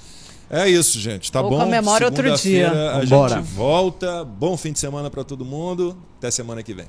[0.49, 1.31] É isso, gente.
[1.31, 1.59] Tá Ou bom?
[1.59, 2.71] comemora outro dia.
[2.71, 3.35] A Vambora.
[3.35, 4.23] gente volta.
[4.25, 5.95] Bom fim de semana para todo mundo.
[6.17, 6.87] Até semana que vem.